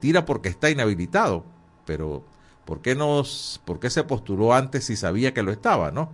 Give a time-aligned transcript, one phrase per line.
[0.00, 1.44] tira porque está inhabilitado,
[1.84, 2.24] pero
[2.64, 6.10] ¿por qué, nos, por qué se postuló antes si sabía que lo estaba, no?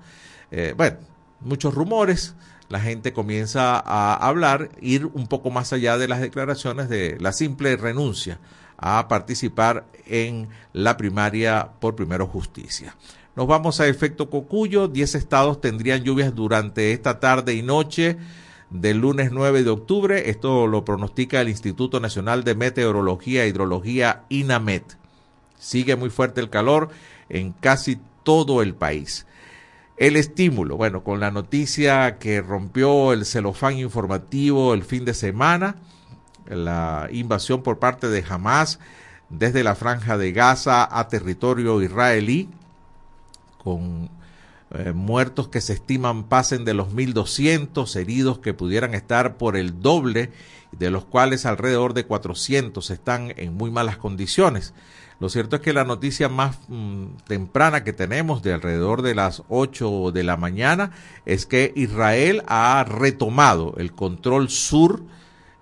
[0.51, 0.99] Eh, bueno,
[1.41, 2.35] muchos rumores,
[2.69, 7.33] la gente comienza a hablar, ir un poco más allá de las declaraciones de la
[7.33, 8.39] simple renuncia
[8.77, 12.95] a participar en la primaria por Primero Justicia.
[13.37, 18.17] Nos vamos a efecto Cocuyo, 10 estados tendrían lluvias durante esta tarde y noche
[18.71, 20.31] del lunes 9 de octubre.
[20.31, 24.97] Esto lo pronostica el Instituto Nacional de Meteorología e Hidrología INAMET.
[25.59, 26.91] Sigue muy fuerte el calor
[27.29, 29.27] en casi todo el país.
[29.97, 35.77] El estímulo, bueno, con la noticia que rompió el celofán informativo el fin de semana,
[36.47, 38.79] la invasión por parte de Hamas
[39.31, 42.49] desde la franja de Gaza a territorio israelí,
[43.63, 44.11] con
[44.79, 49.81] eh, muertos que se estiman pasen de los 1.200, heridos que pudieran estar por el
[49.81, 50.31] doble,
[50.73, 54.75] de los cuales alrededor de 400 están en muy malas condiciones.
[55.19, 59.43] Lo cierto es que la noticia más mm, temprana que tenemos de alrededor de las
[59.49, 60.91] 8 de la mañana
[61.25, 65.03] es que Israel ha retomado el control sur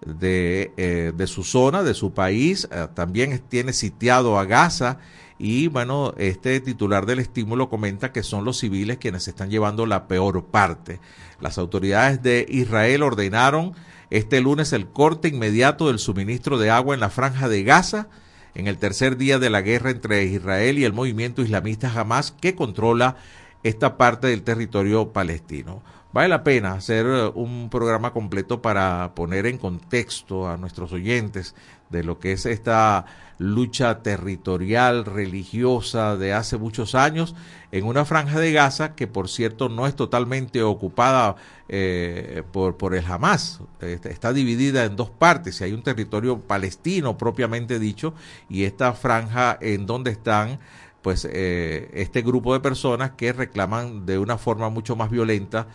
[0.05, 4.98] de, eh, de su zona, de su país, eh, también tiene sitiado a Gaza
[5.45, 10.09] y bueno, este titular del estímulo comenta que son los civiles quienes están llevando la
[10.09, 11.01] peor parte.
[11.39, 13.75] Las autoridades de Israel ordenaron
[14.09, 18.09] este lunes el corte inmediato del suministro de agua en la franja de Gaza
[18.55, 22.55] en el tercer día de la guerra entre Israel y el movimiento islamista Hamas que
[22.55, 23.17] controla
[23.64, 25.83] esta parte del territorio palestino.
[26.14, 31.55] Vale la pena hacer un programa completo para poner en contexto a nuestros oyentes
[31.95, 33.06] de lo que es esta
[33.39, 37.34] lucha territorial, religiosa de hace muchos años
[37.73, 41.36] en una franja de Gaza que por cierto no es totalmente ocupada
[41.69, 47.78] eh, por, por el Hamas, está dividida en dos partes, hay un territorio palestino propiamente
[47.78, 48.14] dicho
[48.48, 50.58] y esta franja en donde están
[51.05, 55.67] pues eh, este grupo de personas que reclaman de una forma mucho más violenta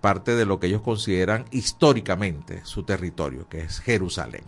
[0.00, 4.44] parte de lo que ellos consideran históricamente su territorio, que es Jerusalén.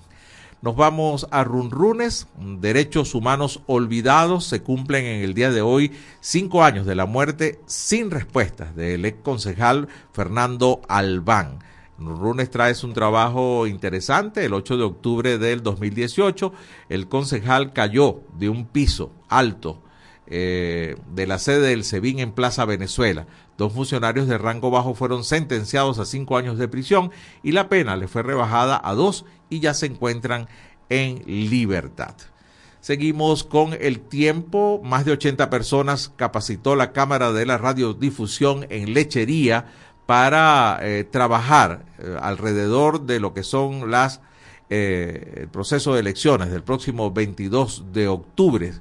[0.63, 4.45] Nos vamos a Runrunes, derechos humanos olvidados.
[4.45, 9.07] Se cumplen en el día de hoy cinco años de la muerte sin respuestas del
[9.07, 11.61] ex concejal Fernando Albán.
[11.99, 14.45] Runrunes trae un trabajo interesante.
[14.45, 16.53] El 8 de octubre del 2018,
[16.91, 19.83] el concejal cayó de un piso alto
[20.27, 23.27] eh, de la sede del SEBIN en Plaza Venezuela.
[23.57, 27.11] Dos funcionarios de rango bajo fueron sentenciados a cinco años de prisión
[27.43, 30.49] y la pena le fue rebajada a dos y ya se encuentran
[30.89, 32.15] en libertad.
[32.81, 34.81] Seguimos con el tiempo.
[34.83, 39.67] Más de 80 personas capacitó la Cámara de la Radiodifusión en Lechería
[40.07, 44.21] para eh, trabajar eh, alrededor de lo que son las
[44.71, 48.73] eh, el proceso de elecciones del próximo 22 de octubre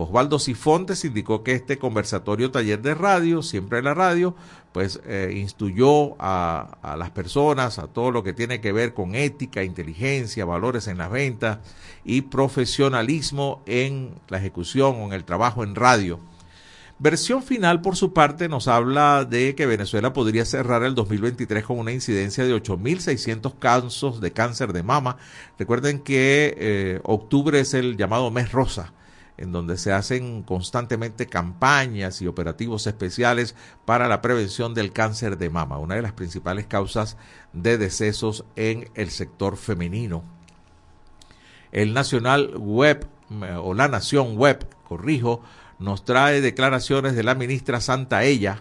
[0.00, 4.34] Osvaldo Sifontes indicó que este conversatorio taller de radio, siempre en la radio,
[4.72, 9.64] pues eh, instruyó a, las personas, a todo lo que tiene que ver con ética,
[9.64, 11.58] inteligencia, valores en las ventas
[12.04, 16.20] y profesionalismo en la ejecución o en el trabajo en radio.
[17.00, 21.78] Versión final, por su parte, nos habla de que Venezuela podría cerrar el 2023 con
[21.78, 25.16] una incidencia de 8.600 casos de cáncer de mama.
[25.58, 28.92] Recuerden que eh, octubre es el llamado mes rosa
[29.38, 33.54] en donde se hacen constantemente campañas y operativos especiales
[33.84, 37.16] para la prevención del cáncer de mama, una de las principales causas
[37.52, 40.24] de decesos en el sector femenino.
[41.72, 43.06] El Nacional Web
[43.62, 45.42] o la Nación Web, corrijo,
[45.78, 48.60] nos trae declaraciones de la ministra Santa Ella,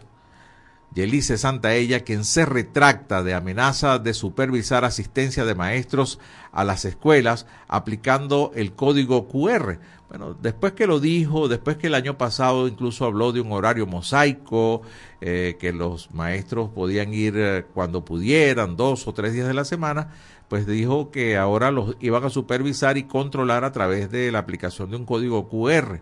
[0.93, 6.19] Yelice Santaella, quien se retracta de amenaza de supervisar asistencia de maestros
[6.51, 9.79] a las escuelas aplicando el código QR.
[10.09, 13.85] Bueno, después que lo dijo, después que el año pasado incluso habló de un horario
[13.85, 14.81] mosaico,
[15.19, 19.65] eh, que los maestros podían ir eh, cuando pudieran, dos o tres días de la
[19.65, 20.11] semana,
[20.47, 24.89] pues dijo que ahora los iban a supervisar y controlar a través de la aplicación
[24.91, 25.99] de un código QR.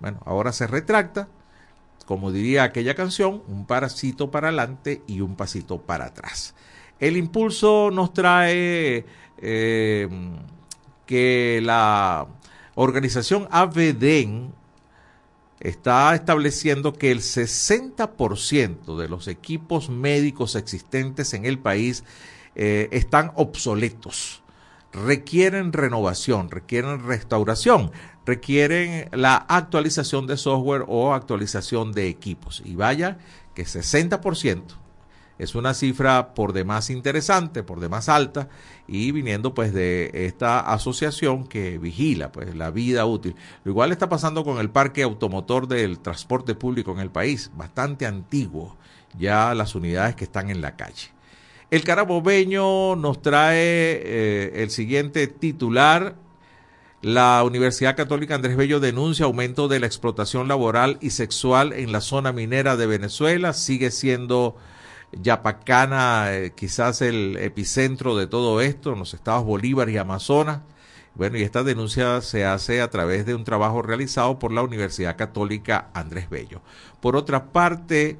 [0.00, 1.28] Bueno, ahora se retracta,
[2.06, 6.54] como diría aquella canción, un pasito para adelante y un pasito para atrás.
[6.98, 9.04] El impulso nos trae
[9.38, 10.08] eh,
[11.04, 12.26] que la
[12.74, 14.54] organización AVDEN
[15.60, 22.04] está estableciendo que el 60% de los equipos médicos existentes en el país
[22.54, 24.42] eh, están obsoletos,
[24.92, 27.90] requieren renovación, requieren restauración
[28.26, 32.62] requieren la actualización de software o actualización de equipos.
[32.64, 33.18] Y vaya
[33.54, 34.62] que 60%
[35.38, 38.48] es una cifra por demás interesante, por demás alta
[38.88, 43.36] y viniendo pues de esta asociación que vigila pues la vida útil.
[43.64, 48.06] Lo igual está pasando con el parque automotor del transporte público en el país, bastante
[48.06, 48.76] antiguo,
[49.18, 51.10] ya las unidades que están en la calle.
[51.70, 56.14] El carabobeño nos trae eh, el siguiente titular.
[57.06, 62.00] La Universidad Católica Andrés Bello denuncia aumento de la explotación laboral y sexual en la
[62.00, 63.52] zona minera de Venezuela.
[63.52, 64.56] Sigue siendo
[65.12, 70.62] Yapacana, eh, quizás el epicentro de todo esto, en los estados Bolívar y Amazonas.
[71.14, 75.16] Bueno, y esta denuncia se hace a través de un trabajo realizado por la Universidad
[75.16, 76.60] Católica Andrés Bello.
[77.00, 78.18] Por otra parte,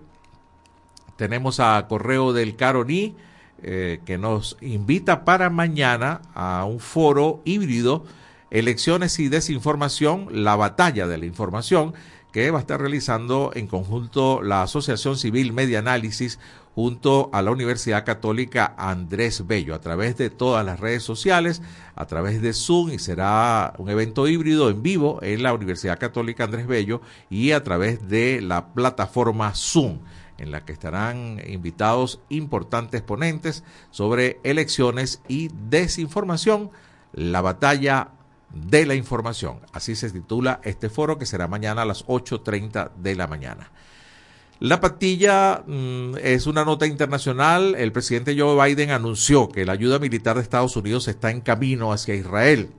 [1.17, 3.17] tenemos a Correo del Caroní,
[3.65, 8.05] eh, que nos invita para mañana a un foro híbrido,
[8.51, 11.95] elecciones y desinformación, la batalla de la información,
[12.33, 16.39] que va a estar realizando en conjunto la Asociación Civil Media Análisis
[16.75, 21.63] junto a la Universidad Católica Andrés Bello a través de todas las redes sociales,
[21.95, 26.45] a través de Zoom y será un evento híbrido en vivo en la Universidad Católica
[26.45, 27.01] Andrés Bello
[27.31, 30.01] y a través de la plataforma Zoom
[30.37, 36.71] en la que estarán invitados importantes ponentes sobre elecciones y desinformación,
[37.15, 38.11] la batalla
[38.53, 39.61] de la información.
[39.73, 43.71] Así se titula este foro que será mañana a las 8.30 de la mañana.
[44.59, 47.75] La patilla mm, es una nota internacional.
[47.77, 51.93] El presidente Joe Biden anunció que la ayuda militar de Estados Unidos está en camino
[51.93, 52.71] hacia Israel.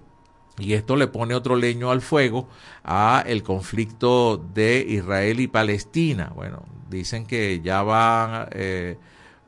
[0.58, 2.48] Y esto le pone otro leño al fuego
[2.84, 6.32] a el conflicto de Israel y Palestina.
[6.34, 8.98] Bueno, dicen que ya va eh,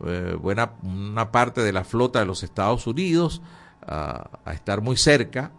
[0.06, 3.42] eh, buena una parte de la flota de los Estados Unidos
[3.88, 5.52] a estar muy cerca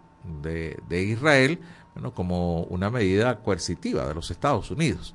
[0.42, 1.58] de, Israel,
[1.94, 5.14] bueno, como una medida coercitiva de los Estados Unidos.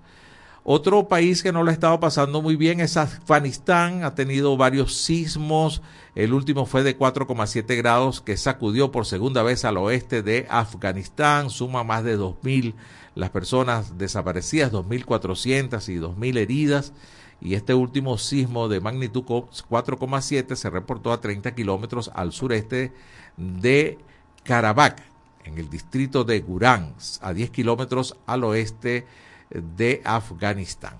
[0.67, 4.03] Otro país que no lo ha estado pasando muy bien es Afganistán.
[4.03, 5.83] Ha tenido varios sismos.
[6.15, 11.51] El último fue de 4,7 grados que sacudió por segunda vez al oeste de Afganistán.
[11.51, 12.73] Suma más de 2.000
[13.13, 16.93] las personas desaparecidas, 2.400 y 2.000 heridas.
[17.41, 22.91] Y este último sismo de magnitud 4,7 se reportó a 30 kilómetros al sureste
[23.37, 23.99] de
[24.45, 25.01] Karabakh,
[25.43, 29.05] en el distrito de Gurán, a 10 kilómetros al oeste
[29.49, 30.95] de Afganistán.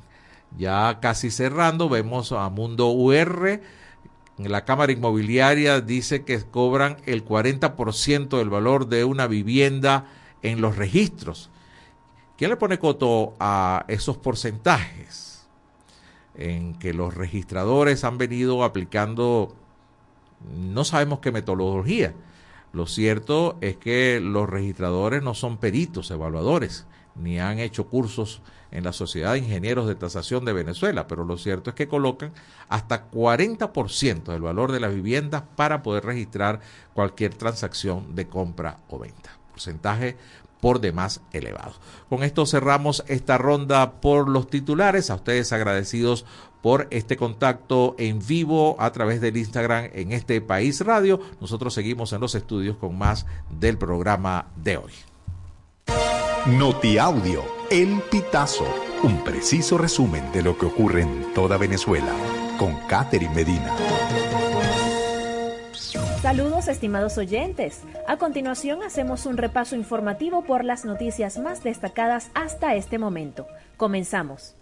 [0.58, 3.62] Ya casi cerrando, vemos a Mundo UR.
[4.38, 10.06] La Cámara Inmobiliaria dice que cobran el 40% del valor de una vivienda
[10.42, 11.50] en los registros.
[12.38, 15.48] ¿Quién le pone coto a esos porcentajes?
[16.36, 19.56] En que los registradores han venido aplicando,
[20.54, 22.14] no sabemos qué metodología.
[22.76, 26.86] Lo cierto es que los registradores no son peritos, evaluadores
[27.16, 31.38] ni han hecho cursos en la Sociedad de Ingenieros de Tasación de Venezuela, pero lo
[31.38, 32.34] cierto es que colocan
[32.68, 36.60] hasta 40% del valor de las viviendas para poder registrar
[36.94, 39.38] cualquier transacción de compra o venta.
[39.52, 40.18] Porcentaje
[40.60, 41.76] por demás elevado.
[42.10, 45.10] Con esto cerramos esta ronda por los titulares.
[45.10, 46.26] A ustedes agradecidos
[46.66, 51.20] por este contacto en vivo a través del Instagram en este País Radio.
[51.40, 54.92] Nosotros seguimos en los estudios con más del programa de hoy.
[56.48, 58.66] Notiaudio, El Pitazo,
[59.04, 62.12] un preciso resumen de lo que ocurre en toda Venezuela,
[62.58, 63.72] con Catherine Medina.
[66.24, 67.84] Saludos estimados oyentes.
[68.08, 73.46] A continuación hacemos un repaso informativo por las noticias más destacadas hasta este momento.
[73.78, 74.56] Comenzamos.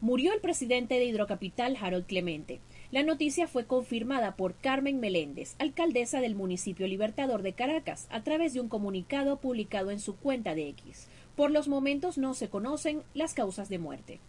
[0.00, 2.60] Murió el presidente de Hidrocapital, Harold Clemente.
[2.90, 8.54] La noticia fue confirmada por Carmen Meléndez, alcaldesa del municipio Libertador de Caracas, a través
[8.54, 11.06] de un comunicado publicado en su cuenta de X.
[11.36, 14.20] Por los momentos no se conocen las causas de muerte.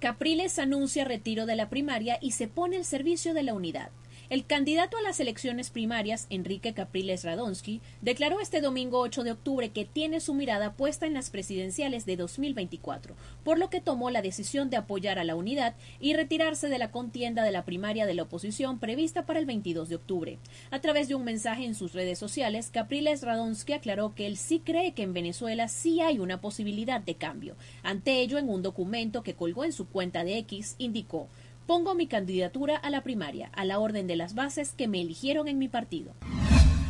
[0.00, 3.90] Capriles anuncia retiro de la primaria y se pone al servicio de la unidad.
[4.30, 9.70] El candidato a las elecciones primarias, Enrique Capriles Radonsky, declaró este domingo 8 de octubre
[9.70, 14.20] que tiene su mirada puesta en las presidenciales de 2024, por lo que tomó la
[14.20, 18.12] decisión de apoyar a la unidad y retirarse de la contienda de la primaria de
[18.12, 20.38] la oposición prevista para el 22 de octubre.
[20.70, 24.60] A través de un mensaje en sus redes sociales, Capriles Radonsky aclaró que él sí
[24.60, 27.56] cree que en Venezuela sí hay una posibilidad de cambio.
[27.82, 31.28] Ante ello, en un documento que colgó en su cuenta de X, indicó
[31.68, 35.48] Pongo mi candidatura a la primaria, a la orden de las bases que me eligieron
[35.48, 36.14] en mi partido.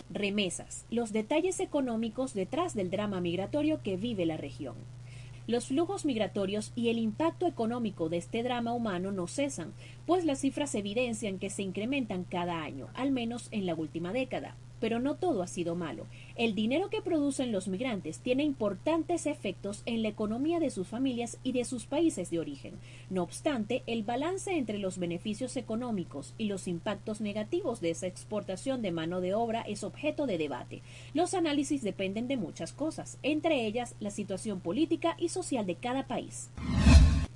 [0.09, 0.87] Remesas.
[0.89, 4.77] Los detalles económicos detrás del drama migratorio que vive la región.
[5.49, 9.73] Los flujos migratorios y el impacto económico de este drama humano no cesan,
[10.07, 14.55] pues las cifras evidencian que se incrementan cada año, al menos en la última década.
[14.81, 16.07] Pero no todo ha sido malo.
[16.37, 21.39] El dinero que producen los migrantes tiene importantes efectos en la economía de sus familias
[21.43, 22.75] y de sus países de origen.
[23.11, 28.83] No obstante, el balance entre los beneficios económicos y los impactos negativos de esa exportación
[28.83, 30.83] de mano de obra es objeto de debate.
[31.15, 36.07] Los análisis dependen de muchas cosas, entre ellas la situación política y social de cada
[36.07, 36.51] país.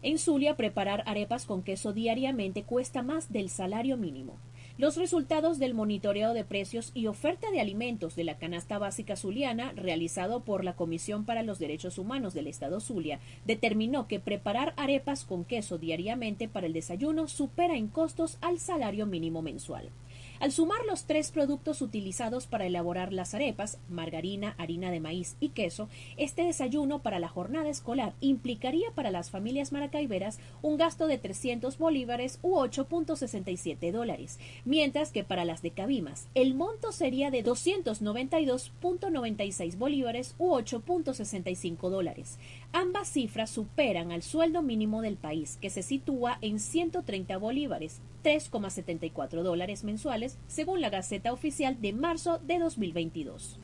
[0.02, 4.36] En Zulia, preparar arepas con queso diariamente cuesta más del salario mínimo.
[4.78, 9.72] Los resultados del monitoreo de precios y oferta de alimentos de la canasta básica zuliana,
[9.72, 15.26] realizado por la Comisión para los Derechos Humanos del Estado Zulia, determinó que preparar arepas
[15.26, 19.90] con queso diariamente para el desayuno supera en costos al salario mínimo mensual.
[20.42, 25.50] Al sumar los tres productos utilizados para elaborar las arepas, margarina, harina de maíz y
[25.50, 31.18] queso, este desayuno para la jornada escolar implicaría para las familias maracaiberas un gasto de
[31.18, 37.44] 300 bolívares u 8.67 dólares, mientras que para las de Cabimas el monto sería de
[37.44, 42.40] 292.96 bolívares u 8.65 dólares.
[42.74, 49.42] Ambas cifras superan al sueldo mínimo del país, que se sitúa en 130 bolívares, 3,74
[49.42, 53.58] dólares mensuales, según la Gaceta Oficial de marzo de 2022.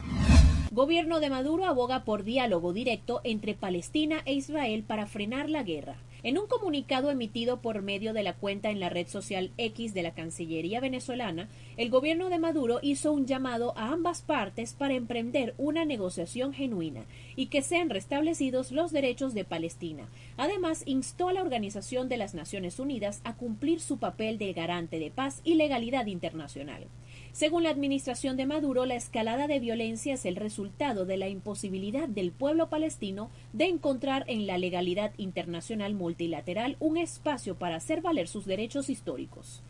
[0.72, 5.96] Gobierno de Maduro aboga por diálogo directo entre Palestina e Israel para frenar la guerra.
[6.24, 10.02] En un comunicado emitido por medio de la cuenta en la red social X de
[10.02, 15.54] la Cancillería venezolana, el gobierno de Maduro hizo un llamado a ambas partes para emprender
[15.58, 17.04] una negociación genuina
[17.36, 20.08] y que sean restablecidos los derechos de Palestina.
[20.36, 24.98] Además, instó a la Organización de las Naciones Unidas a cumplir su papel de garante
[24.98, 26.88] de paz y legalidad internacional.
[27.38, 32.08] Según la administración de Maduro, la escalada de violencia es el resultado de la imposibilidad
[32.08, 38.26] del pueblo palestino de encontrar en la legalidad internacional multilateral un espacio para hacer valer
[38.26, 39.62] sus derechos históricos.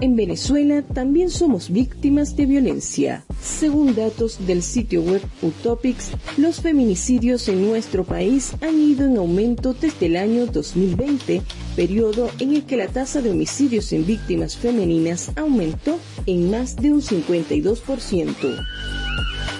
[0.00, 3.24] En Venezuela también somos víctimas de violencia.
[3.42, 9.74] Según datos del sitio web Utopics, los feminicidios en nuestro país han ido en aumento
[9.74, 11.42] desde el año 2020,
[11.74, 16.92] periodo en el que la tasa de homicidios en víctimas femeninas aumentó en más de
[16.92, 18.36] un 52%.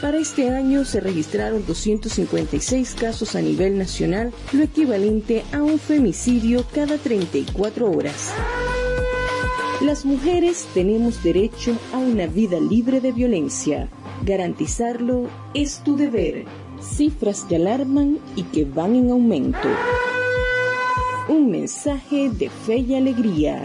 [0.00, 6.64] Para este año se registraron 256 casos a nivel nacional, lo equivalente a un femicidio
[6.72, 8.32] cada 34 horas.
[9.80, 13.88] Las mujeres tenemos derecho a una vida libre de violencia.
[14.26, 16.44] Garantizarlo es tu deber.
[16.82, 19.68] Cifras que alarman y que van en aumento.
[21.28, 23.64] Un mensaje de fe y alegría.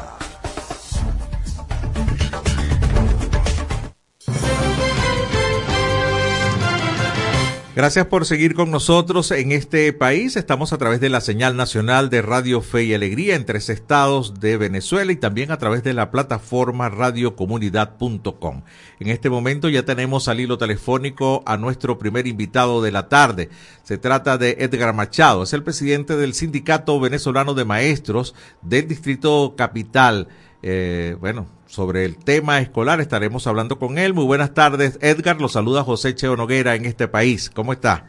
[7.73, 10.35] Gracias por seguir con nosotros en este país.
[10.35, 14.41] Estamos a través de la señal nacional de Radio Fe y Alegría en tres estados
[14.41, 18.63] de Venezuela y también a través de la plataforma radiocomunidad.com.
[18.99, 23.49] En este momento ya tenemos al hilo telefónico a nuestro primer invitado de la tarde.
[23.83, 29.55] Se trata de Edgar Machado, es el presidente del Sindicato Venezolano de Maestros del Distrito
[29.55, 30.27] Capital.
[30.61, 34.13] Eh, bueno, sobre el tema escolar estaremos hablando con él.
[34.13, 35.39] Muy buenas tardes, Edgar.
[35.39, 37.49] Lo saluda José Cheo Noguera en este país.
[37.49, 38.07] ¿Cómo está?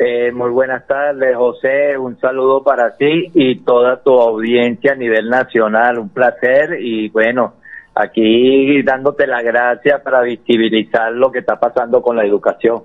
[0.00, 1.96] Eh, muy buenas tardes, José.
[1.96, 6.00] Un saludo para ti y toda tu audiencia a nivel nacional.
[6.00, 7.54] Un placer y bueno,
[7.94, 12.82] aquí dándote la gracia para visibilizar lo que está pasando con la educación.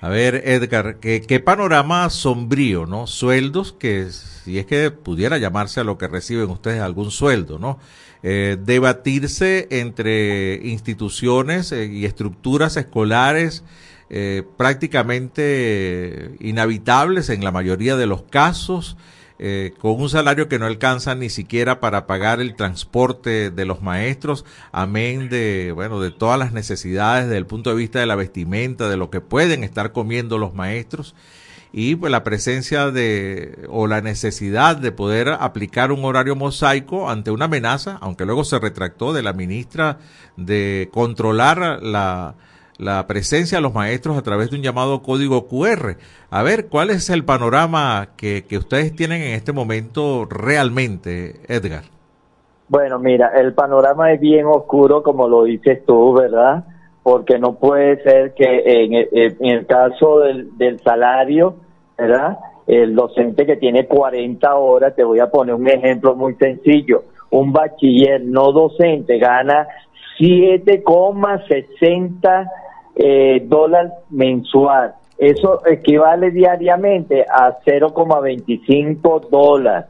[0.00, 3.06] A ver, Edgar, ¿qué, qué panorama sombrío, ¿no?
[3.06, 7.78] Sueldos que, si es que pudiera llamarse a lo que reciben ustedes algún sueldo, ¿no?
[8.22, 13.62] Eh, debatirse entre instituciones eh, y estructuras escolares
[14.10, 18.96] eh, prácticamente inhabitables en la mayoría de los casos,
[19.38, 23.82] eh, con un salario que no alcanza ni siquiera para pagar el transporte de los
[23.82, 28.16] maestros, amén de, bueno, de todas las necesidades desde el punto de vista de la
[28.16, 31.14] vestimenta, de lo que pueden estar comiendo los maestros
[31.72, 37.30] y pues la presencia de o la necesidad de poder aplicar un horario mosaico ante
[37.30, 39.98] una amenaza, aunque luego se retractó de la ministra
[40.38, 42.34] de controlar la,
[42.78, 45.96] la presencia de los maestros a través de un llamado código QR.
[46.30, 51.84] A ver, ¿cuál es el panorama que, que ustedes tienen en este momento realmente, Edgar?
[52.68, 56.64] Bueno, mira, el panorama es bien oscuro, como lo dices tú, ¿verdad?
[57.02, 61.54] Porque no puede ser que en, en el caso del, del salario,
[61.96, 62.38] ¿verdad?
[62.66, 67.04] El docente que tiene 40 horas, te voy a poner un ejemplo muy sencillo.
[67.30, 69.68] Un bachiller no docente gana
[70.18, 72.50] 7,60
[72.96, 74.94] eh, dólares mensual.
[75.18, 79.86] Eso equivale diariamente a 0,25 dólares.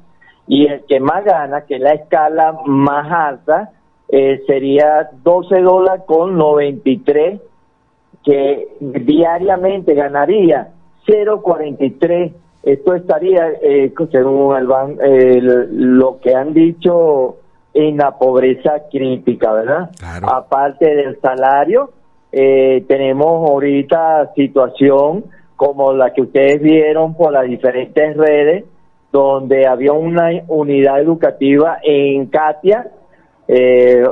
[0.46, 3.70] Y el que más gana, que es la escala más alta,
[4.08, 7.40] eh, sería 12 dólares con 93,
[8.24, 10.68] que diariamente ganaría
[11.06, 12.32] 0,43.
[12.62, 14.68] Esto estaría, eh, según el
[15.00, 17.36] eh, lo que han dicho,
[17.76, 19.90] en la pobreza crítica, ¿verdad?
[19.98, 20.32] Claro.
[20.32, 21.90] Aparte del salario,
[22.32, 25.24] eh, tenemos ahorita situación
[25.56, 28.64] como la que ustedes vieron por las diferentes redes,
[29.12, 32.90] donde había una unidad educativa en Katia,
[33.46, 34.04] eh,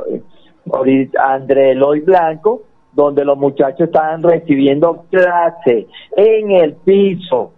[1.19, 2.61] André Eloy Blanco,
[2.93, 7.51] donde los muchachos estaban recibiendo clase en el piso.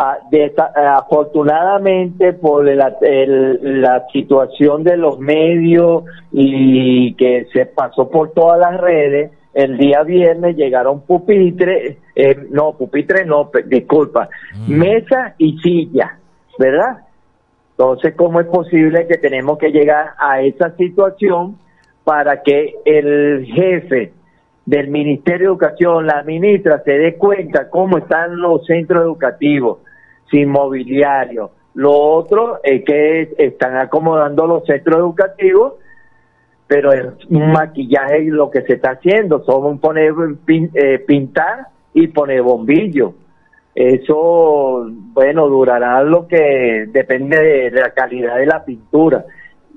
[0.00, 7.66] Ah, de esta- afortunadamente por la, el- la situación de los medios y que se
[7.66, 14.28] pasó por todas las redes, el día viernes llegaron pupitres, eh, no, pupitres no, disculpa,
[14.68, 16.16] mesa y silla,
[16.60, 16.98] ¿verdad?
[17.72, 21.56] Entonces, ¿cómo es posible que tenemos que llegar a esa situación
[22.04, 24.12] para que el jefe
[24.64, 29.78] del Ministerio de Educación, la ministra, se dé cuenta cómo están los centros educativos,
[30.30, 31.50] sin mobiliario?
[31.74, 35.74] Lo otro es que están acomodando los centros educativos,
[36.66, 40.12] pero es un maquillaje lo que se está haciendo, son poner
[40.74, 43.12] eh, pintar y poner bombillos.
[43.74, 49.24] Eso, bueno, durará lo que depende de la calidad de la pintura.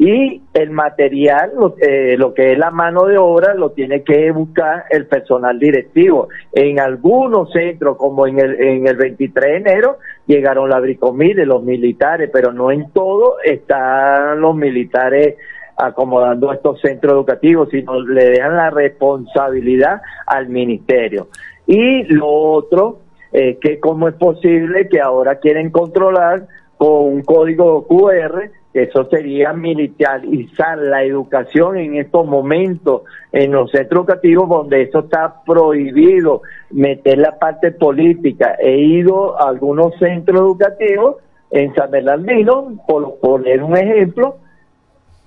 [0.04, 4.32] Y el material, lo, eh, lo que es la mano de obra, lo tiene que
[4.32, 6.28] buscar el personal directivo.
[6.52, 11.62] En algunos centros, como en el, en el 23 de enero, llegaron la bricomide, los
[11.62, 15.36] militares, pero no en todo están los militares
[15.78, 21.28] acomodando estos centros educativos, sino le dejan la responsabilidad al ministerio.
[21.68, 27.86] Y lo otro, eh, que cómo es posible que ahora quieren controlar con un código
[27.86, 35.00] QR, eso sería militarizar la educación en estos momentos en los centros educativos donde eso
[35.00, 38.56] está prohibido, meter la parte política.
[38.60, 41.18] He ido a algunos centros educativos
[41.50, 44.38] en San Bernardino, por poner un ejemplo,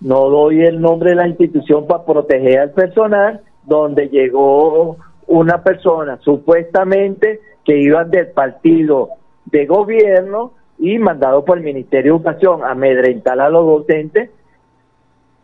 [0.00, 6.18] no doy el nombre de la institución para proteger al personal, donde llegó una persona
[6.22, 9.10] supuestamente que iba del partido
[9.46, 10.52] de gobierno
[10.84, 14.30] y mandado por el Ministerio de Educación amedrentar a los docentes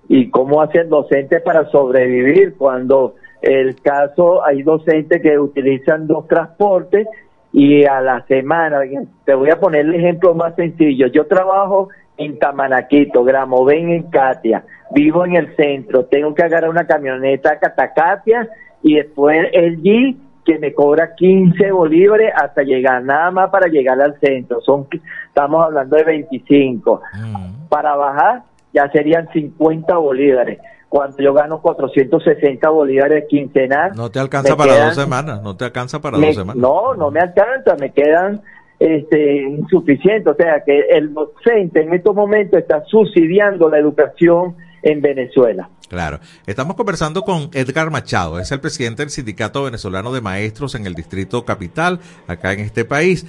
[0.06, 7.06] y cómo hacen docentes para sobrevivir cuando el caso hay docentes que utilizan dos transportes
[7.54, 8.80] y a la semana,
[9.24, 14.64] te voy a poner el ejemplo más sencillo, yo trabajo en Tamanaquito, Gramoven en Katia,
[14.90, 18.46] vivo en el centro, tengo que agarrar una camioneta a Catacatia
[18.82, 24.00] y después el G que me cobra 15 bolívares hasta llegar, nada más para llegar
[24.00, 24.86] al centro, son
[25.30, 27.02] estamos hablando de 25.
[27.14, 27.68] Mm.
[27.68, 30.58] Para bajar ya serían 50 bolívares.
[30.88, 33.92] Cuando yo gano 460 bolívares quincenal.
[33.94, 36.56] No te alcanza para dos semanas, no te alcanza para dos semanas.
[36.56, 38.42] No, no me alcanza, me quedan
[38.80, 40.30] este, insuficiente.
[40.30, 45.68] O sea que el docente en estos momentos está subsidiando la educación en Venezuela.
[45.88, 46.18] Claro.
[46.46, 50.94] Estamos conversando con Edgar Machado, es el presidente del Sindicato Venezolano de Maestros en el
[50.94, 53.26] Distrito Capital, acá en este país.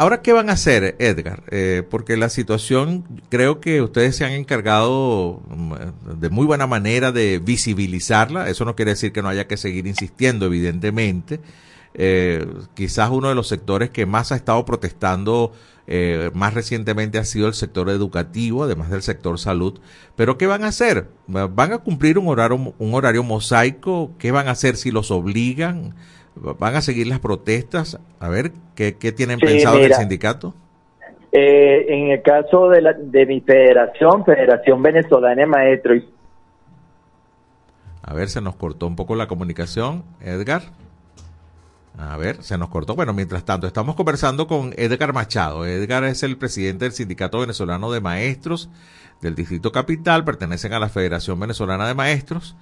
[0.00, 1.42] Ahora, ¿qué van a hacer, Edgar?
[1.50, 7.10] Eh, porque la situación, creo que ustedes se han encargado mm, de muy buena manera
[7.10, 8.48] de visibilizarla.
[8.48, 11.40] Eso no quiere decir que no haya que seguir insistiendo, evidentemente.
[11.94, 15.52] Eh, quizás uno de los sectores que más ha estado protestando
[15.88, 19.80] eh, más recientemente ha sido el sector educativo, además del sector salud.
[20.14, 21.08] Pero ¿qué van a hacer?
[21.26, 24.12] ¿Van a cumplir un horario, un horario mosaico?
[24.18, 25.96] ¿Qué van a hacer si los obligan?
[26.58, 27.98] ¿Van a seguir las protestas?
[28.20, 30.54] A ver, ¿qué, tienen pensado en el sindicato?
[31.32, 36.02] Eh, en el caso de, la, de mi federación, Federación Venezolana de Maestros.
[38.02, 40.62] A ver, se nos cortó un poco la comunicación, Edgar.
[41.98, 42.94] A ver, se nos cortó.
[42.94, 45.66] Bueno, mientras tanto, estamos conversando con Edgar Machado.
[45.66, 48.70] Edgar es el presidente del Sindicato Venezolano de Maestros
[49.20, 52.56] del Distrito Capital, pertenecen a la Federación Venezolana de Maestros.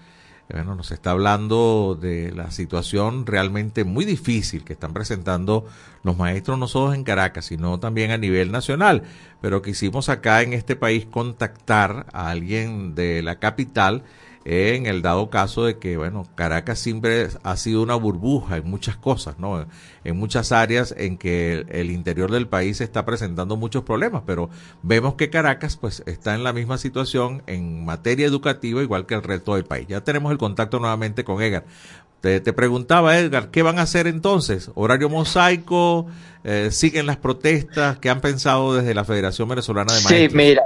[0.49, 5.67] Bueno, nos está hablando de la situación realmente muy difícil que están presentando
[6.05, 9.03] los maestros no solo en Caracas, sino también a nivel nacional.
[9.41, 14.05] Pero quisimos acá en este país contactar a alguien de la capital
[14.49, 18.97] en el dado caso de que, bueno, Caracas siempre ha sido una burbuja en muchas
[18.97, 19.67] cosas, ¿no?
[20.05, 24.49] En muchas áreas en que el, interior del país está presentando muchos problemas, pero
[24.83, 29.25] vemos que Caracas, pues, está en la misma situación en materia educativa, igual que el
[29.25, 29.89] resto del país.
[29.89, 31.65] Ya tenemos el contacto nuevamente con Edgar.
[32.21, 34.71] Te, preguntaba, Edgar, ¿qué van a hacer entonces?
[34.75, 36.07] ¿Horario mosaico?
[36.45, 37.99] Eh, ¿Siguen las protestas?
[37.99, 40.31] ¿Qué han pensado desde la Federación Venezolana de Maestros?
[40.33, 40.63] Sí, mira,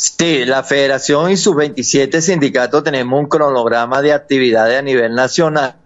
[0.00, 5.76] Sí, la federación y sus 27 sindicatos tenemos un cronograma de actividades a nivel nacional,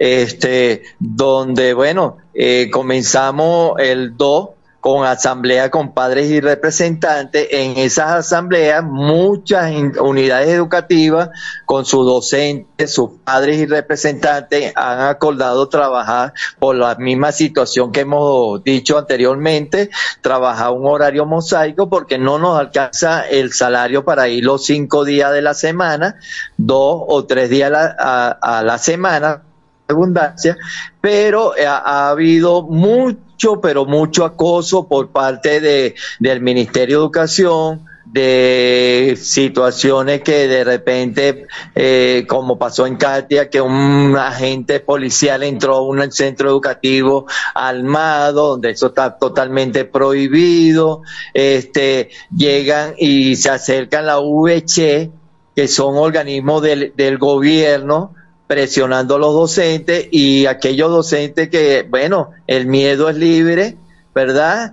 [0.00, 4.48] este, donde, bueno, eh, comenzamos el 2
[4.80, 7.48] con asamblea con padres y representantes.
[7.50, 11.30] En esas asambleas, muchas unidades educativas
[11.64, 18.00] con sus docentes, sus padres y representantes han acordado trabajar por la misma situación que
[18.00, 24.44] hemos dicho anteriormente, trabajar un horario mosaico porque no nos alcanza el salario para ir
[24.44, 26.16] los cinco días de la semana,
[26.56, 29.42] dos o tres días a la, semana
[29.88, 30.56] abundancia,
[31.00, 37.84] pero ha, habido mucho mucho, pero mucho acoso por parte de, del Ministerio de Educación,
[38.06, 45.74] de situaciones que de repente, eh, como pasó en Katia, que un agente policial entró
[45.74, 51.02] a un centro educativo armado, donde eso está totalmente prohibido,
[51.34, 55.10] este, llegan y se acercan la VC,
[55.54, 58.14] que son organismos del, del gobierno,
[58.46, 63.76] presionando a los docentes y aquellos docentes que, bueno, el miedo es libre,
[64.14, 64.72] ¿verdad?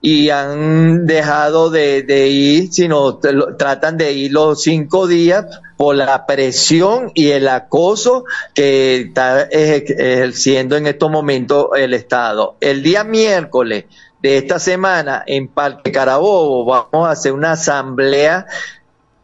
[0.00, 5.46] Y han dejado de, ir, sino tratan de ir los cinco días
[5.78, 12.56] por la presión y el acoso que está ejerciendo en estos momentos el Estado.
[12.60, 13.86] El día miércoles
[14.20, 18.46] de esta semana en Parque Carabobo vamos a hacer una asamblea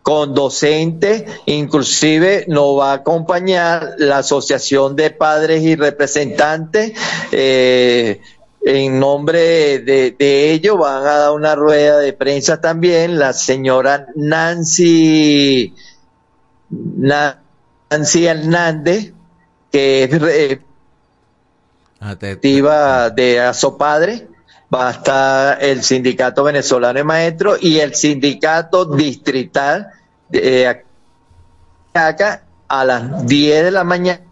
[0.03, 6.93] con docentes, inclusive nos va a acompañar la Asociación de Padres y Representantes.
[7.33, 8.21] Eh,
[8.63, 15.75] en nombre de, ellos van a dar una rueda de prensa también la señora Nancy,
[16.69, 19.13] Nancy Hernández,
[19.73, 20.59] que es
[22.01, 24.29] ah, de Asopadre,
[24.73, 29.89] va a estar el Sindicato Venezolano de Maestros y el Sindicato Distrital
[30.29, 30.83] de
[31.95, 34.30] acá a las 10 de la mañana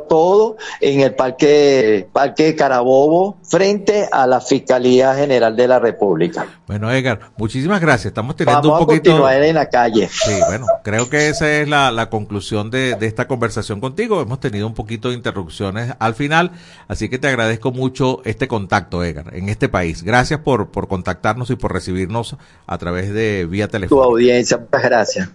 [0.00, 6.46] todo en el parque parque Carabobo frente a la Fiscalía General de la República.
[6.66, 8.06] Bueno, Edgar, muchísimas gracias.
[8.06, 10.08] Estamos teniendo un poquito a continuar en la calle.
[10.10, 14.20] Sí, bueno, creo que esa es la, conclusión de, de, esta conversación contigo.
[14.20, 16.52] Hemos tenido un poquito de interrupciones al final,
[16.88, 20.02] así que te agradezco mucho este contacto, Edgar, en este país.
[20.02, 24.04] Gracias por, por contactarnos y por recibirnos a través de vía telefónica.
[24.04, 25.28] Tu audiencia, muchas gracias.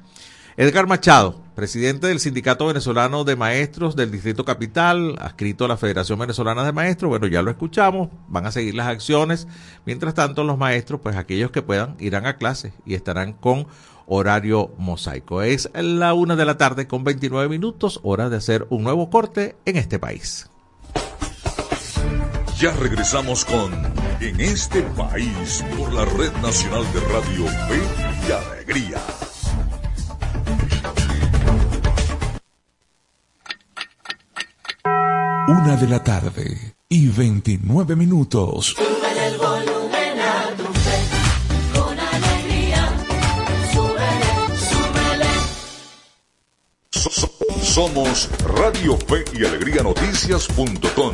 [0.59, 6.17] Edgar Machado, presidente del Sindicato Venezolano de Maestros del Distrito Capital, adscrito a la Federación
[6.17, 7.09] Venezolana de Maestros.
[7.09, 9.47] Bueno, ya lo escuchamos, van a seguir las acciones.
[9.85, 13.67] Mientras tanto, los maestros, pues aquellos que puedan, irán a clase y estarán con
[14.07, 15.43] horario mosaico.
[15.43, 19.55] Es la una de la tarde con 29 minutos, hora de hacer un nuevo corte
[19.65, 20.49] en este país.
[22.57, 23.71] Ya regresamos con
[24.21, 29.26] En este país por la Red Nacional de Radio Fe y Alegría.
[35.47, 38.75] Una de la tarde y 29 minutos.
[38.77, 40.99] el volumen a tu fe,
[41.73, 42.93] con alegría.
[47.63, 51.13] Somos Radio Fe y Alegría Noticias.com.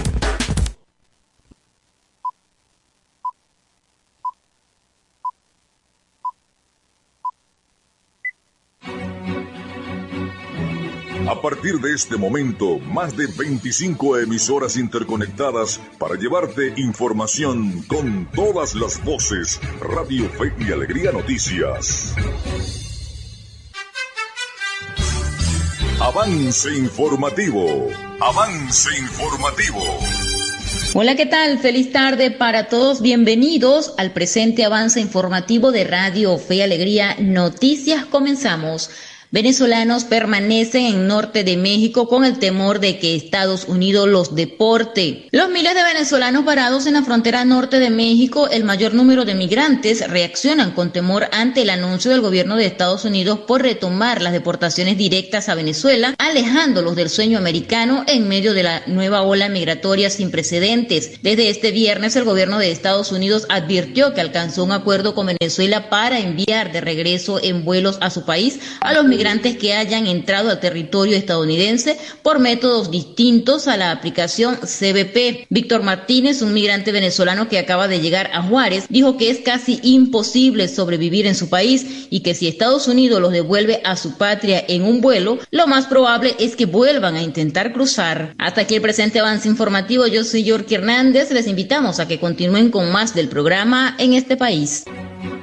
[11.27, 18.75] A partir de este momento, más de 25 emisoras interconectadas para llevarte información con todas
[18.75, 19.59] las voces.
[19.79, 22.13] Radio Fe y Alegría Noticias.
[26.01, 27.87] Avance informativo.
[28.19, 29.81] Avance informativo.
[30.93, 31.57] Hola, ¿qué tal?
[31.59, 33.01] Feliz tarde para todos.
[33.01, 38.05] Bienvenidos al presente avance informativo de Radio Fe y Alegría Noticias.
[38.05, 38.91] Comenzamos.
[39.33, 45.27] Venezolanos permanecen en norte de México con el temor de que Estados Unidos los deporte.
[45.31, 49.33] Los miles de venezolanos varados en la frontera norte de México, el mayor número de
[49.33, 54.33] migrantes reaccionan con temor ante el anuncio del gobierno de Estados Unidos por retomar las
[54.33, 60.11] deportaciones directas a Venezuela, alejándolos del sueño americano en medio de la nueva ola migratoria
[60.11, 61.23] sin precedentes.
[61.23, 65.89] Desde este viernes el gobierno de Estados Unidos advirtió que alcanzó un acuerdo con Venezuela
[65.89, 70.05] para enviar de regreso en vuelos a su país a los migrantes migrantes que hayan
[70.05, 75.47] entrado al territorio estadounidense por métodos distintos a la aplicación CBP.
[75.49, 79.79] Víctor Martínez, un migrante venezolano que acaba de llegar a Juárez, dijo que es casi
[79.81, 84.61] imposible sobrevivir en su país y que si Estados Unidos los devuelve a su patria
[84.67, 88.35] en un vuelo, lo más probable es que vuelvan a intentar cruzar.
[88.37, 90.05] Hasta aquí el presente avance informativo.
[90.05, 91.31] Yo soy York Hernández.
[91.31, 94.83] Les invitamos a que continúen con más del programa en este país.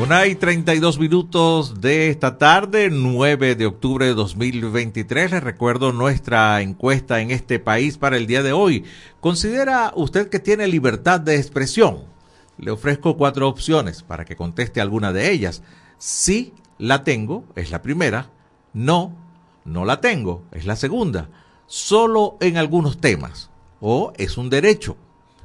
[0.00, 5.30] Una y 32 minutos de esta tarde, 9 de octubre de 2023.
[5.30, 8.84] Les recuerdo nuestra encuesta en este país para el día de hoy.
[9.20, 12.04] ¿Considera usted que tiene libertad de expresión?
[12.56, 15.62] Le ofrezco cuatro opciones para que conteste alguna de ellas.
[15.98, 18.30] Sí, la tengo, es la primera.
[18.72, 19.14] No,
[19.66, 21.28] no la tengo, es la segunda.
[21.66, 23.50] Solo en algunos temas.
[23.82, 24.96] O es un derecho.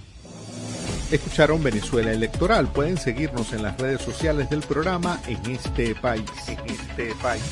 [1.13, 2.67] Escucharon Venezuela Electoral.
[2.73, 6.25] Pueden seguirnos en las redes sociales del programa en este país.
[6.49, 7.45] En este país.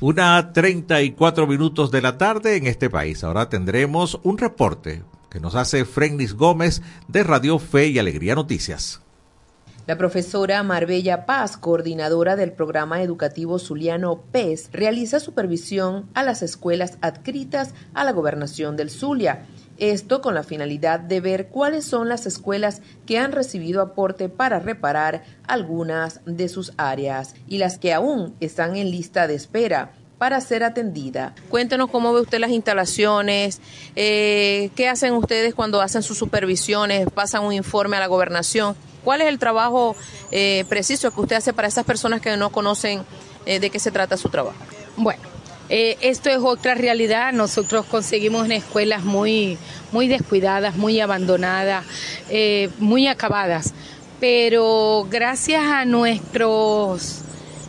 [0.00, 3.22] Una 34 minutos de la tarde en este país.
[3.22, 5.02] Ahora tendremos un reporte
[5.40, 9.00] nos hace Frenis Gómez de Radio Fe y Alegría Noticias.
[9.86, 16.98] La profesora Marbella Paz, coordinadora del programa educativo Zuliano PES, realiza supervisión a las escuelas
[17.02, 19.46] adscritas a la gobernación del Zulia.
[19.78, 24.58] Esto con la finalidad de ver cuáles son las escuelas que han recibido aporte para
[24.58, 30.40] reparar algunas de sus áreas y las que aún están en lista de espera para
[30.40, 31.34] ser atendida.
[31.50, 33.60] Cuéntenos cómo ve usted las instalaciones,
[33.94, 38.76] eh, qué hacen ustedes cuando hacen sus supervisiones, pasan un informe a la gobernación.
[39.04, 39.94] ¿Cuál es el trabajo
[40.32, 43.04] eh, preciso que usted hace para esas personas que no conocen
[43.44, 44.58] eh, de qué se trata su trabajo?
[44.96, 45.22] Bueno,
[45.68, 47.32] eh, esto es otra realidad.
[47.32, 49.58] Nosotros conseguimos en escuelas muy,
[49.92, 51.84] muy descuidadas, muy abandonadas,
[52.28, 53.74] eh, muy acabadas.
[54.20, 57.22] Pero gracias a nuestros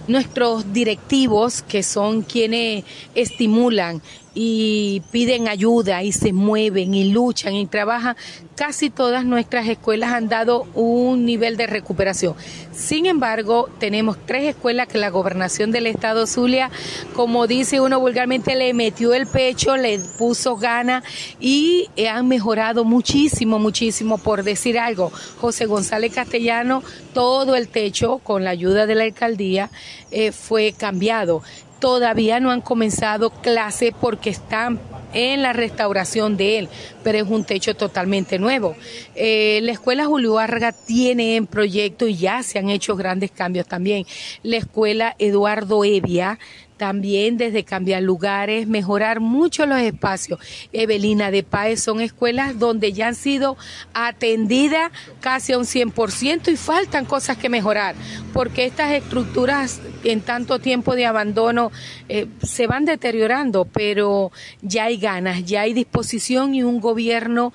[0.07, 2.83] nuestros directivos, que son quienes
[3.15, 4.01] estimulan
[4.39, 8.15] y piden ayuda y se mueven y luchan y trabajan,
[8.55, 12.35] casi todas nuestras escuelas han dado un nivel de recuperación.
[12.71, 16.69] Sin embargo, tenemos tres escuelas que la gobernación del estado Zulia,
[17.15, 21.01] como dice uno vulgarmente, le metió el pecho, le puso gana
[21.39, 25.11] y han mejorado muchísimo, muchísimo, por decir algo.
[25.41, 26.83] José González Castellano,
[27.15, 29.71] todo el techo, con la ayuda de la alcaldía,
[30.11, 31.41] eh, fue cambiado
[31.79, 34.79] todavía no han comenzado clase porque están
[35.17, 36.69] en la restauración de él,
[37.03, 38.75] pero es un techo totalmente nuevo.
[39.15, 43.67] Eh, la escuela Julio Vargas tiene en proyecto y ya se han hecho grandes cambios
[43.67, 44.05] también.
[44.43, 46.37] La escuela Eduardo Evia
[46.77, 50.39] también desde cambiar lugares, mejorar mucho los espacios.
[50.71, 53.57] Evelina de Páez son escuelas donde ya han sido
[53.93, 57.95] atendidas casi a un 100% y faltan cosas que mejorar,
[58.31, 61.71] porque estas estructuras en tanto tiempo de abandono
[62.07, 64.97] eh, se van deteriorando, pero ya hay
[65.45, 67.53] ya hay disposición y un gobierno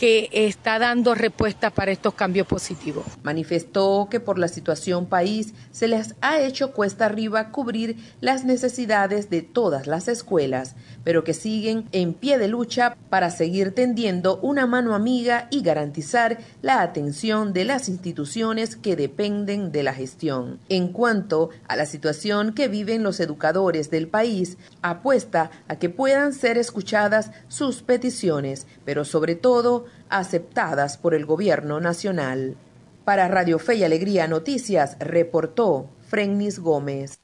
[0.00, 3.04] que está dando respuesta para estos cambios positivos.
[3.22, 9.28] Manifestó que por la situación país se les ha hecho cuesta arriba cubrir las necesidades
[9.28, 14.66] de todas las escuelas, pero que siguen en pie de lucha para seguir tendiendo una
[14.66, 20.60] mano amiga y garantizar la atención de las instituciones que dependen de la gestión.
[20.70, 26.32] En cuanto a la situación que viven los educadores del país, apuesta a que puedan
[26.32, 32.56] ser escuchadas sus peticiones, pero sobre todo aceptadas por el gobierno nacional.
[33.04, 37.18] Para Radio Fe y Alegría Noticias reportó Frennis Gómez.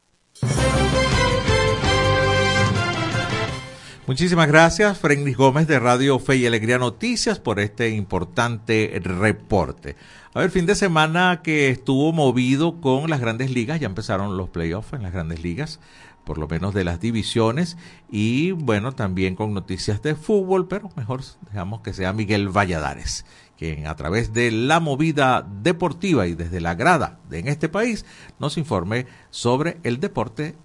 [4.07, 9.97] Muchísimas gracias, Frennis Gómez de Radio Fe y Alegría Noticias por este importante reporte.
[10.33, 14.49] A ver, fin de semana que estuvo movido con las grandes ligas, ya empezaron los
[14.49, 15.81] playoffs en las grandes ligas,
[16.27, 17.79] por lo menos de las divisiones,
[18.11, 23.25] y bueno, también con noticias de fútbol, pero mejor dejamos que sea Miguel Valladares,
[23.57, 28.05] quien a través de la movida deportiva y desde la grada de en este país
[28.41, 30.57] nos informe sobre el deporte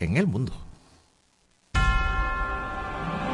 [0.00, 0.52] en el mundo.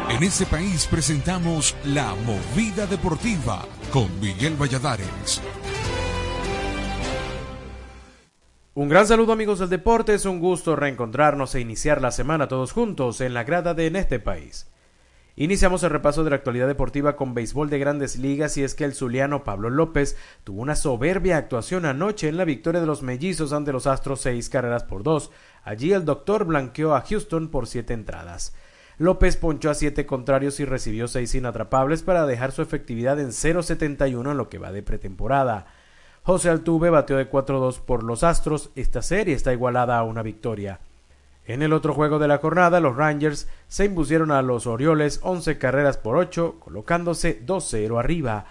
[0.08, 5.42] En este país presentamos La Movida Deportiva con Miguel Valladares.
[8.76, 12.72] Un gran saludo amigos del deporte, es un gusto reencontrarnos e iniciar la semana todos
[12.72, 14.70] juntos en la grada de En este país.
[15.34, 18.84] Iniciamos el repaso de la actualidad deportiva con béisbol de grandes ligas y es que
[18.84, 23.54] el zuliano Pablo López tuvo una soberbia actuación anoche en la victoria de los mellizos
[23.54, 25.30] ante los Astros seis carreras por dos.
[25.64, 28.54] Allí el doctor blanqueó a Houston por siete entradas.
[28.98, 34.32] López ponchó a siete contrarios y recibió seis inatrapables para dejar su efectividad en 0.71
[34.32, 35.64] en lo que va de pretemporada.
[36.26, 38.70] José Altuve bateó de 4-2 por los Astros.
[38.74, 40.80] Esta serie está igualada a una victoria.
[41.46, 45.56] En el otro juego de la jornada, los Rangers se impusieron a los Orioles 11
[45.56, 48.46] carreras por 8, colocándose 2-0 arriba.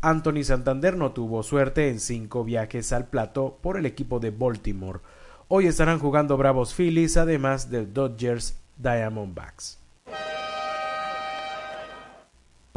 [0.00, 5.00] Anthony Santander no tuvo suerte en cinco viajes al plato por el equipo de Baltimore.
[5.48, 9.78] Hoy estarán jugando Bravos Phillies, además del Dodgers Diamondbacks.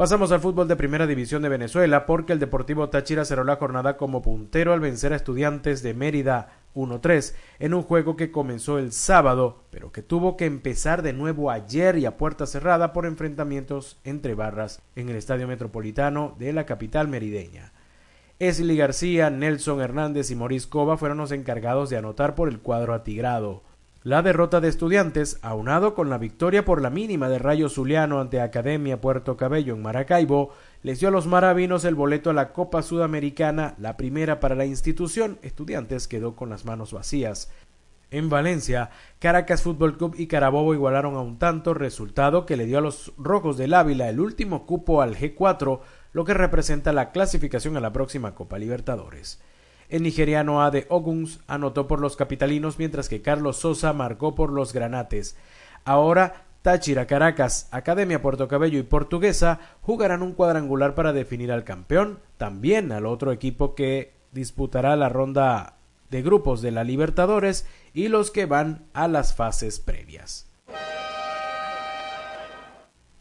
[0.02, 3.96] Pasamos al fútbol de Primera División de Venezuela porque el Deportivo Táchira cerró la jornada
[3.96, 8.90] como puntero al vencer a Estudiantes de Mérida 1-3 en un juego que comenzó el
[8.90, 14.00] sábado, pero que tuvo que empezar de nuevo ayer y a puerta cerrada por enfrentamientos
[14.02, 17.72] entre barras en el Estadio Metropolitano de la capital merideña.
[18.40, 22.92] Esli García, Nelson Hernández y Maurice Cova fueron los encargados de anotar por el cuadro
[22.92, 23.62] atigrado.
[24.04, 28.40] La derrota de Estudiantes, aunado con la victoria por la mínima de Rayo Zuliano ante
[28.40, 30.50] Academia Puerto Cabello en Maracaibo,
[30.82, 34.64] les dio a los maravinos el boleto a la Copa Sudamericana, la primera para la
[34.64, 35.38] institución.
[35.42, 37.52] Estudiantes quedó con las manos vacías.
[38.10, 38.90] En Valencia,
[39.20, 43.12] Caracas Fútbol Club y Carabobo igualaron a un tanto, resultado que le dio a los
[43.18, 45.78] Rojos del Ávila el último cupo al G4,
[46.12, 49.40] lo que representa la clasificación a la próxima Copa Libertadores.
[49.92, 54.72] El nigeriano Ade Oguns anotó por los capitalinos mientras que Carlos Sosa marcó por los
[54.72, 55.36] granates.
[55.84, 62.20] Ahora Táchira, Caracas, Academia Puerto Cabello y Portuguesa jugarán un cuadrangular para definir al campeón,
[62.38, 65.74] también al otro equipo que disputará la ronda
[66.08, 70.46] de grupos de la Libertadores y los que van a las fases previas.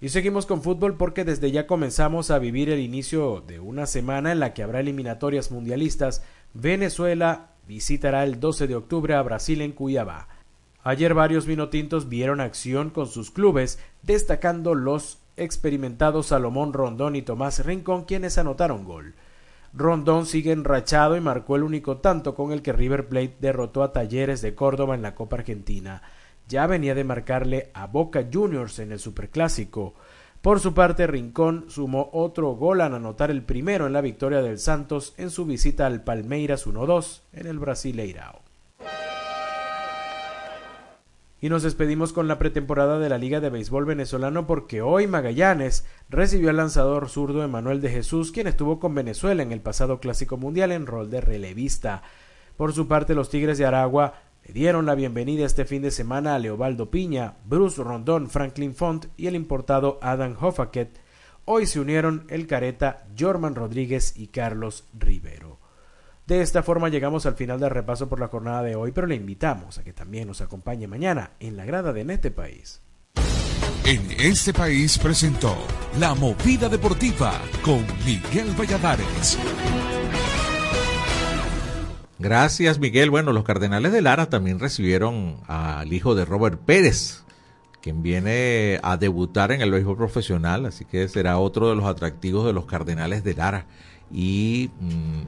[0.04, 4.32] Y seguimos con fútbol porque desde ya comenzamos a vivir el inicio de una semana
[4.32, 6.24] en la que habrá eliminatorias mundialistas
[6.54, 10.28] Venezuela visitará el 12 de octubre a Brasil en Cuyabá.
[10.84, 17.64] Ayer varios vinotintos vieron acción con sus clubes, destacando los experimentados Salomón Rondón y Tomás
[17.66, 19.14] Rincón, quienes anotaron gol.
[19.74, 23.94] Rondón sigue enrachado y marcó el único tanto con el que River Plate derrotó a
[23.94, 26.02] Talleres de Córdoba en la Copa Argentina.
[26.50, 29.94] Ya venía de marcarle a Boca Juniors en el Superclásico.
[30.42, 34.58] Por su parte, Rincón sumó otro gol al anotar el primero en la victoria del
[34.58, 38.42] Santos en su visita al Palmeiras 1-2 en el Brasileirao.
[41.40, 45.86] Y nos despedimos con la pretemporada de la Liga de Béisbol venezolano porque hoy Magallanes
[46.10, 50.38] recibió al lanzador zurdo Emanuel de Jesús, quien estuvo con Venezuela en el pasado Clásico
[50.38, 52.02] Mundial en rol de relevista.
[52.58, 54.14] Por su parte, los Tigres de Aragua
[54.44, 59.06] le dieron la bienvenida este fin de semana a Leobaldo Piña, Bruce Rondón, Franklin Font
[59.16, 61.00] y el importado Adam Hoffaket.
[61.46, 65.60] Hoy se unieron el careta Jorman Rodríguez y Carlos Rivero.
[66.26, 69.16] De esta forma llegamos al final del repaso por la jornada de hoy, pero le
[69.16, 72.82] invitamos a que también nos acompañe mañana en la grada de En este país.
[73.84, 75.56] En este país presentó
[76.00, 77.34] La Movida Deportiva
[77.64, 79.38] con Miguel Valladares.
[82.22, 83.10] Gracias, Miguel.
[83.10, 87.24] Bueno, los Cardenales de Lara también recibieron al hijo de Robert Pérez,
[87.82, 92.46] quien viene a debutar en el béisbol profesional, así que será otro de los atractivos
[92.46, 93.66] de los Cardenales de Lara.
[94.12, 95.22] Y mm,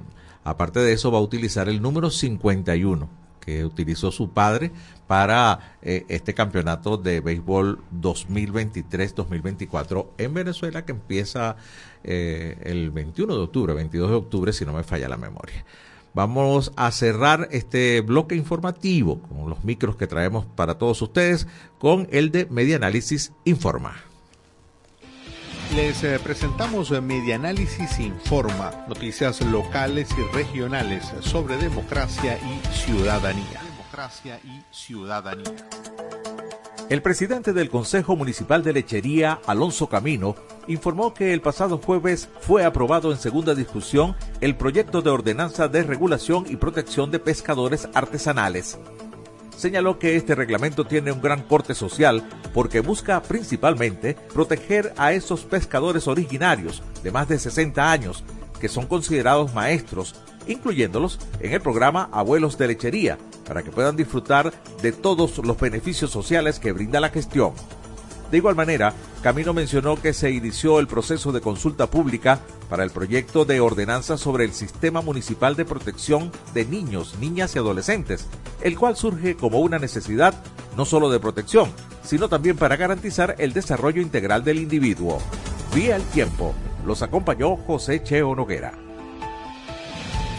[0.43, 4.71] aparte de eso va a utilizar el número 51 que utilizó su padre
[5.07, 11.55] para eh, este campeonato de béisbol 2023-2024 en Venezuela que empieza
[12.03, 15.65] eh, el 21 de octubre, 22 de octubre si no me falla la memoria.
[16.13, 21.47] Vamos a cerrar este bloque informativo con los micros que traemos para todos ustedes
[21.79, 23.95] con el de Media Análisis Informa.
[25.75, 33.59] Les eh, presentamos Media Análisis Informa, noticias locales y regionales sobre democracia y ciudadanía.
[33.63, 35.67] Democracia y ciudadanía.
[36.89, 40.35] El presidente del Consejo Municipal de Lechería, Alonso Camino,
[40.67, 45.83] informó que el pasado jueves fue aprobado en segunda discusión el proyecto de ordenanza de
[45.83, 48.77] regulación y protección de pescadores artesanales.
[49.55, 55.45] Señaló que este reglamento tiene un gran corte social porque busca principalmente proteger a esos
[55.45, 58.23] pescadores originarios de más de 60 años
[58.59, 60.15] que son considerados maestros,
[60.47, 63.17] incluyéndolos en el programa Abuelos de Lechería,
[63.47, 67.53] para que puedan disfrutar de todos los beneficios sociales que brinda la gestión.
[68.31, 72.89] De igual manera, Camino mencionó que se inició el proceso de consulta pública para el
[72.89, 78.25] proyecto de ordenanza sobre el Sistema Municipal de Protección de Niños, Niñas y Adolescentes,
[78.61, 80.33] el cual surge como una necesidad
[80.75, 81.69] no solo de protección,
[82.03, 85.19] sino también para garantizar el desarrollo integral del individuo.
[85.75, 88.82] Vía el tiempo, los acompañó José Cheo Noguera.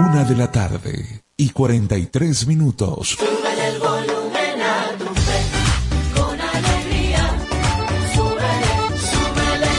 [0.00, 3.18] Una de la tarde y 43 minutos.
[3.18, 5.42] Súbele el volumen a tu fe,
[6.14, 7.28] con alegría.
[8.14, 8.72] Súbele,
[9.12, 9.72] súbele.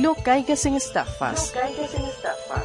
[0.00, 1.50] No caigas en estafas.
[1.50, 2.64] caigas en estafas.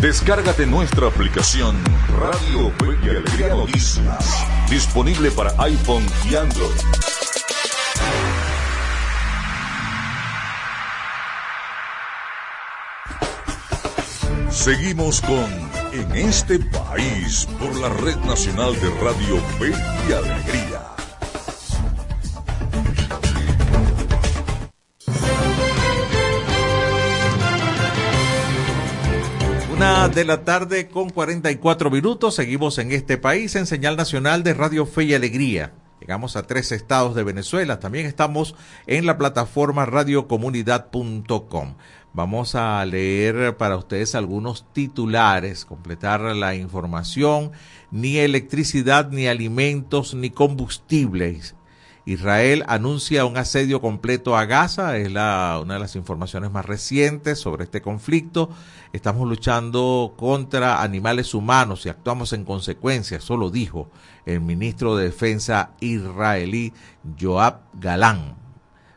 [0.00, 1.76] Descárgate nuestra aplicación
[2.18, 6.70] Radio Fe y Alegría Noticias, disponible para iPhone y Android.
[14.50, 15.44] Seguimos con
[15.92, 19.72] En este país por la Red Nacional de Radio Fe
[20.08, 20.83] y Alegría.
[30.12, 32.34] De la tarde con 44 minutos.
[32.34, 35.72] Seguimos en este país en señal nacional de Radio Fe y Alegría.
[35.98, 37.80] Llegamos a tres estados de Venezuela.
[37.80, 38.54] También estamos
[38.86, 41.74] en la plataforma radiocomunidad.com.
[42.12, 47.52] Vamos a leer para ustedes algunos titulares, completar la información.
[47.90, 51.54] Ni electricidad, ni alimentos, ni combustibles
[52.06, 57.38] Israel anuncia un asedio completo a Gaza, es la, una de las informaciones más recientes
[57.38, 58.50] sobre este conflicto.
[58.92, 63.88] Estamos luchando contra animales humanos y actuamos en consecuencia, eso lo dijo
[64.26, 66.72] el ministro de Defensa israelí
[67.18, 68.36] Joab Galán.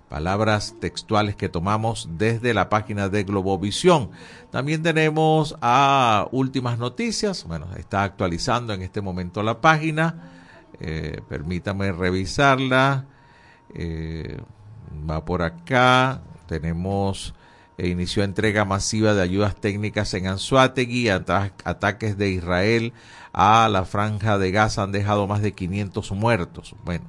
[0.10, 4.10] Palabras textuales que tomamos desde la página de Globovisión.
[4.52, 7.44] También tenemos a últimas noticias.
[7.44, 10.37] Bueno, está actualizando en este momento la página.
[10.80, 13.06] Eh, permítame revisarla.
[13.74, 14.38] Eh,
[15.10, 16.22] va por acá.
[16.48, 17.34] Tenemos.
[17.80, 21.10] eh, inició entrega masiva de ayudas técnicas en Anzuategui.
[21.10, 22.94] ata- ataques de Israel
[23.34, 26.76] a la franja de Gaza han dejado más de 500 muertos.
[26.84, 27.06] Bueno,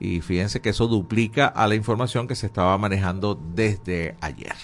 [0.00, 4.54] y fíjense que eso duplica a la información que se estaba manejando desde ayer.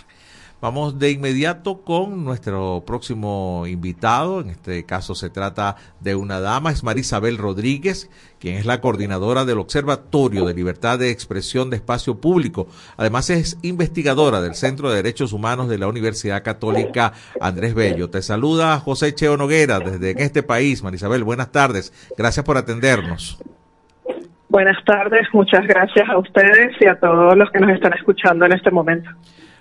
[0.59, 4.41] Vamos de inmediato con nuestro próximo invitado.
[4.41, 9.45] En este caso se trata de una dama, es Marisabel Rodríguez, quien es la coordinadora
[9.45, 12.69] del Observatorio de Libertad de Expresión de Espacio Público.
[12.97, 18.09] Además es investigadora del Centro de Derechos Humanos de la Universidad Católica Andrés Bello.
[18.09, 20.83] Te saluda José Cheo Noguera desde este país.
[20.83, 21.93] Marisabel, buenas tardes.
[22.17, 23.39] Gracias por atendernos.
[24.49, 28.53] Buenas tardes, muchas gracias a ustedes y a todos los que nos están escuchando en
[28.53, 29.11] este momento.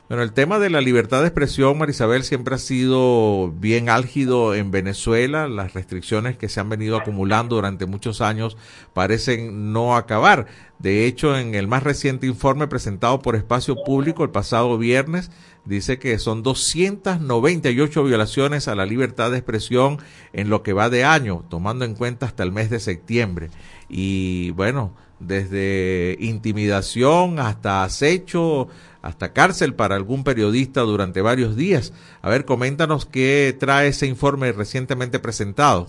[0.08, 4.70] Bueno, el tema de la libertad de expresión, Marisabel, siempre ha sido bien álgido en
[4.70, 5.48] Venezuela.
[5.48, 8.56] Las restricciones que se han venido acumulando durante muchos años
[8.94, 10.46] parecen no acabar.
[10.78, 15.32] De hecho, en el más reciente informe presentado por Espacio Público el pasado viernes,
[15.66, 19.98] dice que son 298 violaciones a la libertad de expresión
[20.34, 23.50] en lo que va de año, tomando en cuenta hasta el mes de septiembre.
[23.90, 28.68] Y bueno, desde intimidación hasta acecho,
[29.02, 31.94] hasta cárcel para algún periodista durante varios días.
[32.22, 35.88] A ver, coméntanos qué trae ese informe recientemente presentado.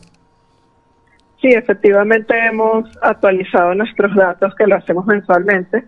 [1.40, 5.84] Sí, efectivamente hemos actualizado nuestros datos que lo hacemos mensualmente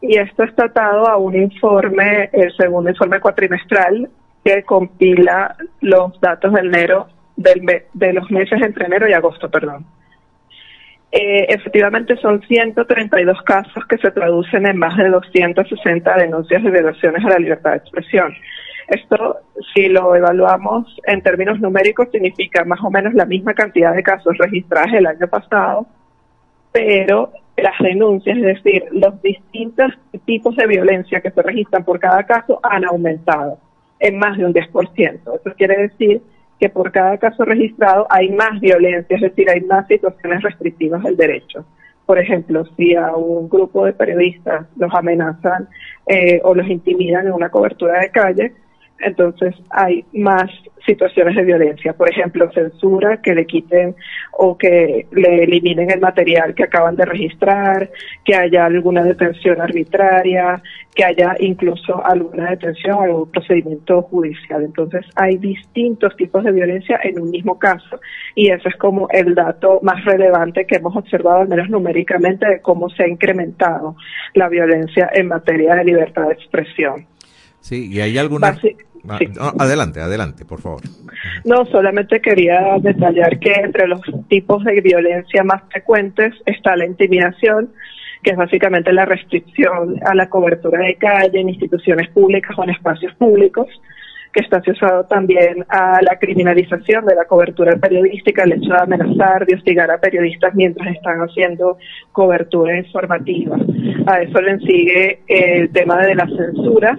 [0.00, 4.10] y esto está atado a un informe, el segundo informe cuatrimestral
[4.44, 9.86] que compila los datos de enero del de los meses entre enero y agosto, perdón.
[11.16, 17.24] Eh, efectivamente son 132 casos que se traducen en más de 260 denuncias de violaciones
[17.24, 18.34] a la libertad de expresión.
[18.88, 19.36] Esto,
[19.72, 24.36] si lo evaluamos en términos numéricos, significa más o menos la misma cantidad de casos
[24.38, 25.86] registrados el año pasado,
[26.72, 29.92] pero las denuncias, es decir, los distintos
[30.24, 33.58] tipos de violencia que se registran por cada caso han aumentado
[34.00, 35.20] en más de un 10%.
[35.32, 36.20] Eso quiere decir
[36.58, 41.16] que por cada caso registrado hay más violencia, es decir, hay más situaciones restrictivas del
[41.16, 41.64] derecho.
[42.06, 45.68] Por ejemplo, si a un grupo de periodistas los amenazan
[46.06, 48.52] eh, o los intimidan en una cobertura de calle,
[49.00, 50.50] entonces hay más
[50.86, 53.94] situaciones de violencia, por ejemplo, censura, que le quiten
[54.32, 57.90] o que le eliminen el material que acaban de registrar,
[58.24, 60.62] que haya alguna detención arbitraria,
[60.94, 64.62] que haya incluso alguna detención o algún procedimiento judicial.
[64.62, 68.00] Entonces, hay distintos tipos de violencia en un mismo caso
[68.34, 72.60] y ese es como el dato más relevante que hemos observado, al menos numéricamente, de
[72.60, 73.96] cómo se ha incrementado
[74.34, 77.06] la violencia en materia de libertad de expresión.
[77.60, 78.52] Sí, y hay alguna...
[78.52, 79.26] Basi- Ah, sí.
[79.34, 80.80] no, adelante, adelante, por favor.
[81.44, 87.70] No, solamente quería detallar que entre los tipos de violencia más frecuentes está la intimidación,
[88.22, 92.70] que es básicamente la restricción a la cobertura de calle en instituciones públicas o en
[92.70, 93.68] espacios públicos,
[94.34, 99.46] que está asociado también a la criminalización de la cobertura periodística, el hecho de amenazar,
[99.46, 101.78] de hostigar a periodistas mientras están haciendo
[102.10, 103.56] cobertura informativa.
[104.06, 106.98] A eso le sigue el tema de la censura,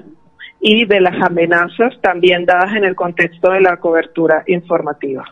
[0.59, 5.25] y de las amenazas también dadas en el contexto de la cobertura informativa.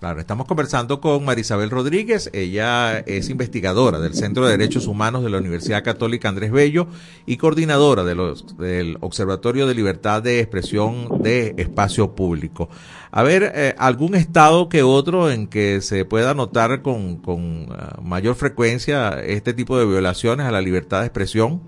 [0.00, 5.28] Claro, estamos conversando con Marisabel Rodríguez, ella es investigadora del Centro de Derechos Humanos de
[5.28, 6.86] la Universidad Católica Andrés Bello
[7.26, 12.70] y coordinadora de los, del Observatorio de Libertad de Expresión de Espacio Público.
[13.10, 18.00] A ver, eh, ¿algún estado que otro en que se pueda notar con, con uh,
[18.00, 21.60] mayor frecuencia este tipo de violaciones a la libertad de expresión?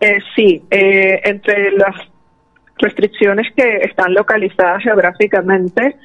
[0.00, 1.96] Eh, sí, eh, entre las
[2.78, 5.96] restricciones que están localizadas geográficamente,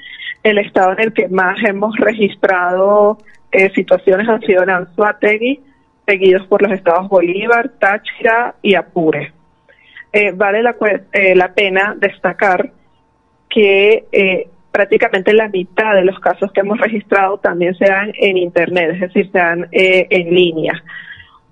[0.44, 3.18] el estado en el que más hemos registrado
[3.52, 5.62] eh, situaciones han sido en Anzuategui,
[6.06, 9.34] seguidos por los estados Bolívar, Táchira y Apure.
[10.12, 10.76] Eh, vale la,
[11.14, 12.72] eh, la pena destacar
[13.48, 18.38] que eh, prácticamente la mitad de los casos que hemos registrado también se dan en
[18.38, 20.84] Internet, es decir, se dan en línea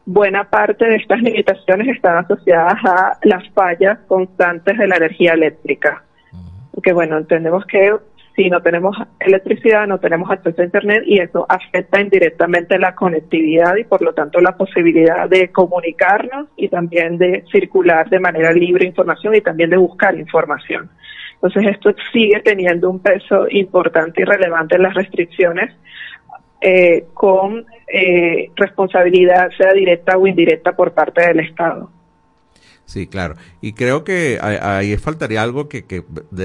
[0.07, 6.01] buena parte de estas limitaciones están asociadas a las fallas constantes de la energía eléctrica.
[6.73, 7.93] Porque bueno, entendemos que
[8.33, 13.75] si no tenemos electricidad, no tenemos acceso a Internet y eso afecta indirectamente la conectividad
[13.75, 18.85] y por lo tanto la posibilidad de comunicarnos y también de circular de manera libre
[18.85, 20.89] información y también de buscar información.
[21.33, 25.75] Entonces esto sigue teniendo un peso importante y relevante en las restricciones
[26.61, 31.89] eh, con eh, responsabilidad, sea directa o indirecta, por parte del Estado.
[32.85, 33.35] Sí, claro.
[33.61, 36.03] Y creo que ahí- faltaría algo que, que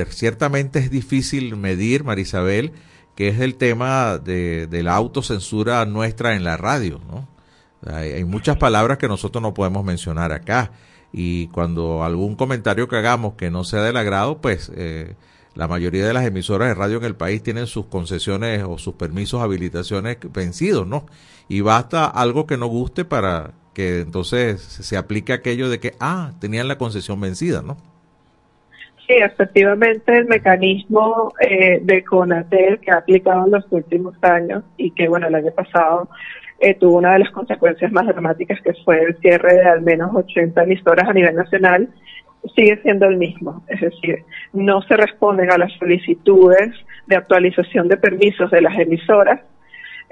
[0.08, 2.72] ciertamente es difícil medir, Marisabel,
[3.14, 7.28] que es el tema de, de la autocensura nuestra en la radio, ¿no?
[7.86, 10.72] Hay, hay muchas palabras que nosotros no podemos mencionar acá.
[11.12, 15.14] Y cuando algún comentario que hagamos que no sea del agrado, pues eh,
[15.54, 18.94] la mayoría de las emisoras de radio en el país tienen sus concesiones o sus
[18.94, 21.06] permisos, habilitaciones vencidos, ¿no?
[21.48, 26.32] Y basta algo que no guste para que entonces se aplique aquello de que, ah,
[26.40, 27.76] tenían la concesión vencida, ¿no?
[29.06, 34.92] Sí, efectivamente el mecanismo eh, de CONATEL que ha aplicado en los últimos años y
[34.92, 36.08] que, bueno, el año pasado
[36.60, 40.14] eh, tuvo una de las consecuencias más dramáticas que fue el cierre de al menos
[40.14, 41.88] 80 emisoras a nivel nacional,
[42.54, 43.62] sigue siendo el mismo.
[43.68, 46.70] Es decir, no se responden a las solicitudes
[47.06, 49.40] de actualización de permisos de las emisoras.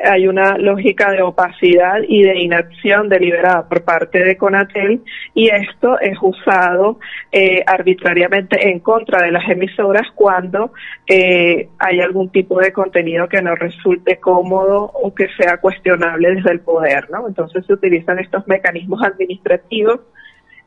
[0.03, 5.03] Hay una lógica de opacidad y de inacción deliberada por parte de Conatel
[5.35, 6.99] y esto es usado
[7.31, 10.73] eh, arbitrariamente en contra de las emisoras cuando
[11.07, 16.53] eh, hay algún tipo de contenido que no resulte cómodo o que sea cuestionable desde
[16.53, 17.29] el poder, ¿no?
[17.29, 20.01] Entonces se utilizan estos mecanismos administrativos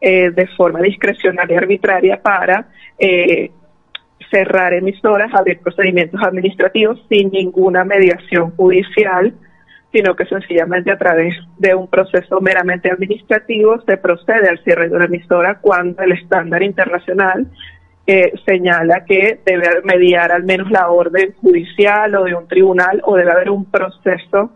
[0.06, 2.68] eh, de forma discrecional y arbitraria para
[3.00, 3.52] eh,
[4.30, 9.34] cerrar emisoras, abrir procedimientos administrativos sin ninguna mediación judicial,
[9.94, 14.96] sino que sencillamente a través de un proceso meramente administrativo se procede al cierre de
[14.98, 17.48] una emisora cuando el estándar internacional
[18.06, 23.16] eh, señala que debe mediar al menos la orden judicial o de un tribunal o
[23.16, 24.52] debe haber un proceso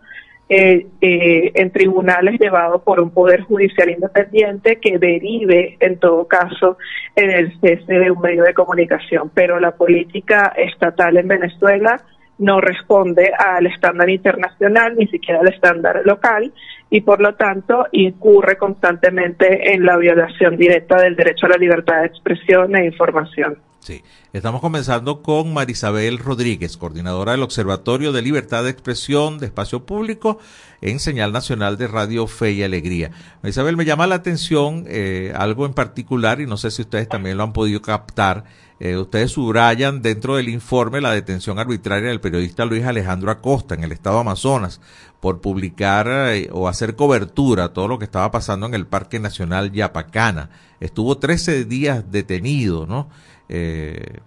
[0.49, 6.77] eh, eh, en tribunales llevado por un poder judicial independiente que derive, en todo caso,
[7.15, 9.29] en el cese de un medio de comunicación.
[9.33, 12.01] Pero la política estatal en Venezuela
[12.37, 16.53] no responde al estándar internacional, ni siquiera al estándar local,
[16.89, 22.01] y por lo tanto incurre constantemente en la violación directa del derecho a la libertad
[22.01, 23.57] de expresión e información.
[23.79, 24.03] Sí,
[24.33, 30.39] estamos comenzando con Marisabel Rodríguez, coordinadora del Observatorio de Libertad de Expresión de Espacio Público
[30.81, 33.11] en Señal Nacional de Radio Fe y Alegría.
[33.41, 37.37] Marisabel, me llama la atención eh, algo en particular y no sé si ustedes también
[37.37, 38.43] lo han podido captar.
[38.79, 43.83] Eh, ustedes subrayan dentro del informe la detención arbitraria del periodista Luis Alejandro Acosta en
[43.83, 44.81] el estado de Amazonas
[45.19, 49.19] por publicar eh, o hacer cobertura a todo lo que estaba pasando en el Parque
[49.19, 50.49] Nacional Yapacana.
[50.79, 53.09] Estuvo 13 días detenido, ¿no?
[53.49, 54.19] Eh,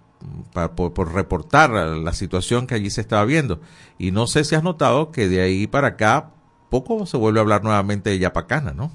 [0.53, 3.61] para, por, por reportar la situación que allí se estaba viendo.
[3.99, 6.31] Y no sé si has notado que de ahí para acá
[6.69, 8.91] poco se vuelve a hablar nuevamente de Yapacana, ¿no?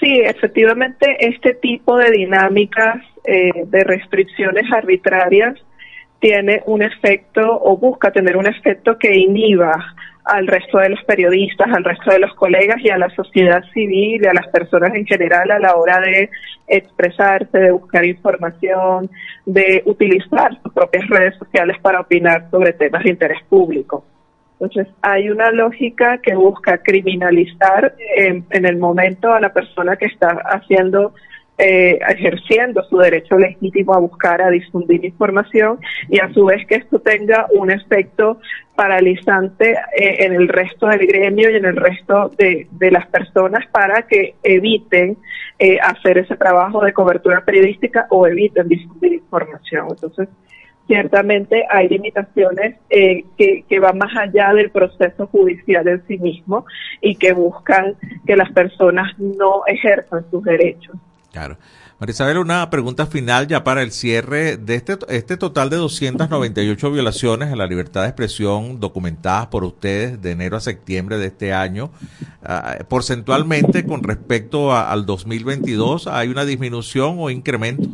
[0.00, 5.54] Sí, efectivamente, este tipo de dinámicas eh, de restricciones arbitrarias
[6.20, 9.72] tiene un efecto o busca tener un efecto que inhiba
[10.26, 14.20] al resto de los periodistas, al resto de los colegas y a la sociedad civil
[14.22, 16.28] y a las personas en general a la hora de
[16.66, 19.08] expresarse, de buscar información,
[19.44, 24.04] de utilizar sus propias redes sociales para opinar sobre temas de interés público.
[24.58, 30.06] Entonces, hay una lógica que busca criminalizar en, en el momento a la persona que
[30.06, 31.14] está haciendo,
[31.58, 35.78] eh, ejerciendo su derecho legítimo a buscar, a difundir información
[36.08, 38.38] y a su vez que esto tenga un efecto
[38.74, 43.66] paralizante eh, en el resto del gremio y en el resto de, de las personas
[43.68, 45.16] para que eviten
[45.58, 49.86] eh, hacer ese trabajo de cobertura periodística o eviten difundir información.
[49.90, 50.28] Entonces,
[50.86, 56.66] ciertamente hay limitaciones eh, que, que van más allá del proceso judicial en sí mismo
[57.00, 57.94] y que buscan
[58.26, 60.96] que las personas no ejerzan sus derechos.
[61.36, 61.58] Claro.
[62.00, 67.52] Marisabel, una pregunta final ya para el cierre de este, este total de 298 violaciones
[67.52, 71.90] a la libertad de expresión documentadas por ustedes de enero a septiembre de este año.
[72.42, 77.86] Uh, porcentualmente, con respecto a, al 2022, ¿hay una disminución o incremento?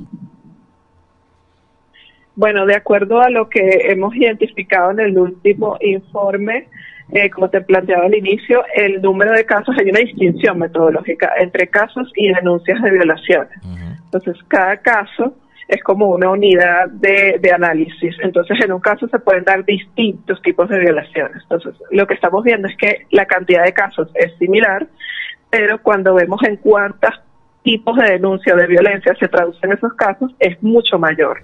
[2.37, 6.69] Bueno, de acuerdo a lo que hemos identificado en el último informe,
[7.13, 11.69] eh, como te planteaba al inicio, el número de casos, hay una distinción metodológica entre
[11.69, 13.53] casos y denuncias de violaciones.
[13.63, 14.01] Uh -huh.
[14.05, 15.37] Entonces, cada caso
[15.69, 18.17] es como una unidad de, de, análisis.
[18.21, 21.43] Entonces, en un caso se pueden dar distintos tipos de violaciones.
[21.43, 24.87] Entonces, lo que estamos viendo es que la cantidad de casos es similar,
[25.51, 27.11] pero cuando vemos en cuántos
[27.63, 31.43] tipos de denuncia de violencia se traducen esos casos, es mucho mayor.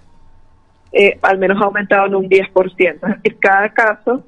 [0.93, 2.95] Eh, al menos ha aumentado en un 10%.
[2.95, 4.25] Es decir, cada caso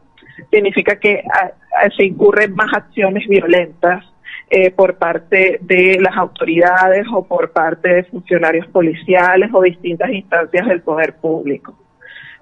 [0.51, 1.53] significa que a,
[1.85, 4.05] a, se incurren más acciones violentas
[4.53, 10.67] eh, por parte de las autoridades o por parte de funcionarios policiales o distintas instancias
[10.67, 11.79] del poder público.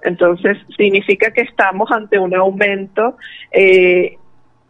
[0.03, 3.17] Entonces, significa que estamos ante un aumento
[3.53, 4.17] eh,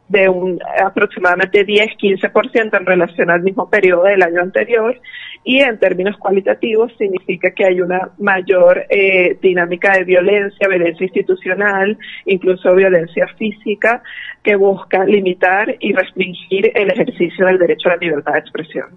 [0.08, 4.98] de un aproximadamente 10-15% en relación al mismo periodo del año anterior
[5.44, 11.98] y en términos cualitativos significa que hay una mayor eh, dinámica de violencia, violencia institucional,
[12.26, 14.02] incluso violencia física,
[14.42, 18.88] que busca limitar y restringir el ejercicio del derecho a la libertad de expresión.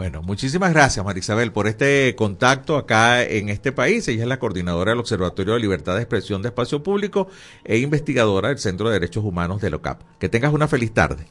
[0.00, 4.08] Bueno, muchísimas gracias, Marisabel, por este contacto acá en este país.
[4.08, 7.28] Ella es la coordinadora del Observatorio de Libertad de Expresión de Espacio Público
[7.64, 10.00] e investigadora del Centro de Derechos Humanos de LOCAP.
[10.18, 11.26] Que tengas una feliz tarde.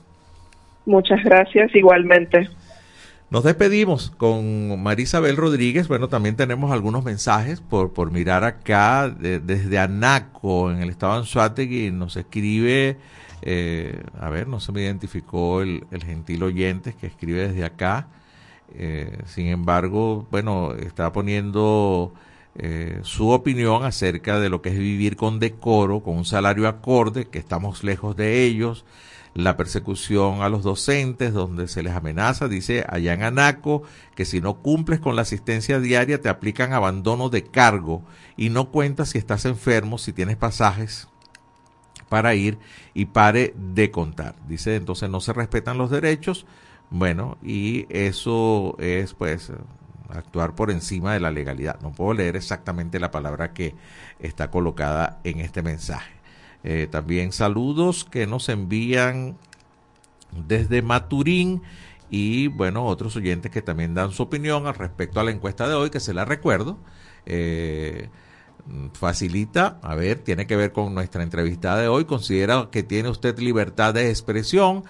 [0.86, 2.48] Muchas gracias, igualmente.
[3.32, 5.88] Nos despedimos con Marisabel Rodríguez.
[5.88, 11.14] Bueno, también tenemos algunos mensajes por, por mirar acá de, desde Anaco, en el estado
[11.14, 11.90] de Anzuategui.
[11.90, 12.98] Nos escribe,
[13.42, 18.06] eh, a ver, no se me identificó el, el gentil oyente que escribe desde acá.
[18.76, 22.14] Eh, sin embargo, bueno, está poniendo
[22.56, 27.26] eh, su opinión acerca de lo que es vivir con decoro, con un salario acorde,
[27.26, 28.86] que estamos lejos de ellos,
[29.34, 33.84] la persecución a los docentes, donde se les amenaza, dice allá en Anaco,
[34.16, 38.04] que si no cumples con la asistencia diaria te aplican abandono de cargo
[38.36, 41.08] y no cuentas si estás enfermo, si tienes pasajes
[42.10, 42.58] para ir
[42.94, 44.36] y pare de contar.
[44.48, 46.46] Dice, entonces no se respetan los derechos
[46.90, 49.52] bueno, y eso es pues
[50.10, 51.80] actuar por encima de la legalidad.
[51.82, 53.76] No puedo leer exactamente la palabra que
[54.20, 56.14] está colocada en este mensaje.
[56.64, 59.38] Eh, también saludos que nos envían
[60.48, 61.62] desde Maturín
[62.10, 65.76] y bueno, otros oyentes que también dan su opinión al respecto a la encuesta de
[65.76, 66.78] hoy, que se la recuerdo.
[67.26, 68.10] Eh,
[68.94, 72.06] facilita, a ver, tiene que ver con nuestra entrevista de hoy.
[72.06, 74.84] Considera que tiene usted libertad de expresión.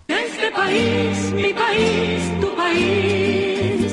[0.07, 3.48] Este país, mi país, tu país.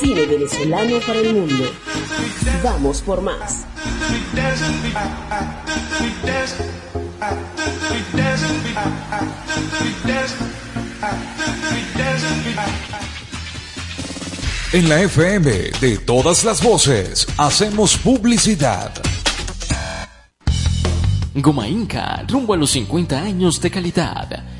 [0.00, 1.64] cine venezolano para el mundo.
[2.64, 3.66] Vamos por más.
[14.72, 18.92] En la FM de todas las voces hacemos publicidad.
[21.34, 24.59] Goma Inca, rumbo a los 50 años de calidad.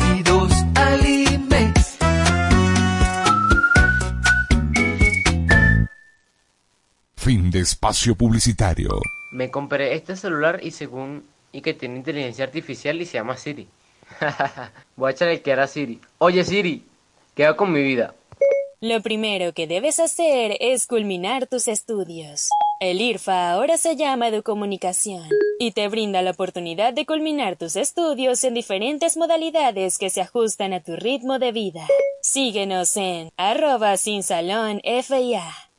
[7.21, 8.99] Fin de espacio publicitario.
[9.31, 13.67] Me compré este celular y según y que tiene inteligencia artificial y se llama Siri.
[14.95, 16.01] Voy a echarle que era Siri.
[16.17, 16.83] Oye Siri,
[17.35, 18.15] ¿qué hago con mi vida?
[18.79, 22.49] Lo primero que debes hacer es culminar tus estudios.
[22.79, 28.43] El IRFA ahora se llama Educomunicación y te brinda la oportunidad de culminar tus estudios
[28.43, 31.85] en diferentes modalidades que se ajustan a tu ritmo de vida.
[32.23, 35.70] Síguenos en arroba sin salón FIA.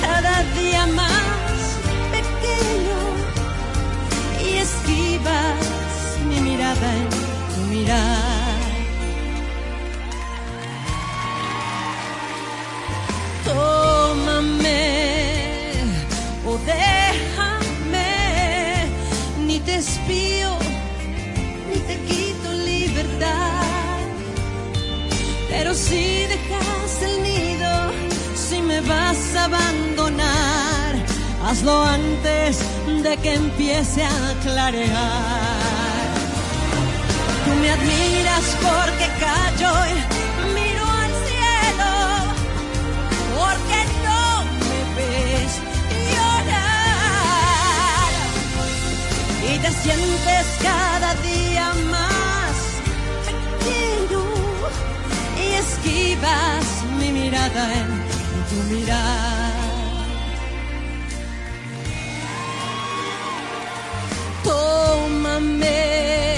[0.00, 1.78] Cada día más
[2.10, 3.00] pequeño
[4.44, 5.58] y esquivas
[6.28, 7.08] mi mirada en
[7.54, 8.60] tu mirar.
[13.44, 14.82] Tómame
[16.44, 18.12] o déjame,
[19.46, 20.50] ni te espío,
[21.68, 24.00] ni te quito libertad.
[25.48, 27.29] Pero si dejas el
[28.88, 30.94] vas a abandonar,
[31.44, 32.58] hazlo antes
[33.02, 36.10] de que empiece a clarear.
[37.44, 39.96] Tú me admiras porque callo y
[40.54, 41.92] miro al cielo,
[43.36, 44.24] porque no
[44.68, 45.52] me ves
[46.12, 48.10] llorar.
[49.50, 52.54] Y te sientes cada día más
[53.26, 54.24] pequeño
[55.38, 56.64] y esquivas
[56.98, 58.09] mi mirada en
[58.70, 59.52] mirar.
[64.44, 66.36] Tómame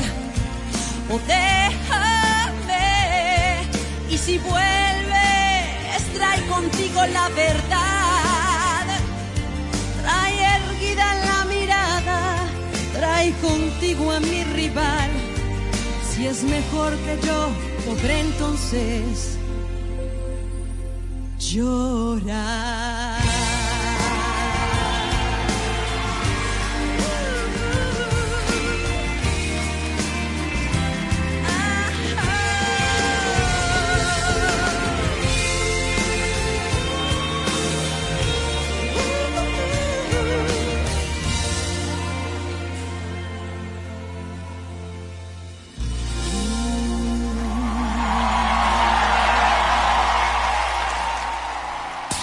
[1.10, 2.88] o déjame
[4.10, 8.86] y si vuelves trae contigo la verdad.
[10.00, 12.18] Trae erguida la mirada,
[12.94, 15.10] trae contigo a mi rival.
[16.10, 17.48] Si es mejor que yo,
[17.86, 19.38] podré entonces
[21.54, 23.01] llorar.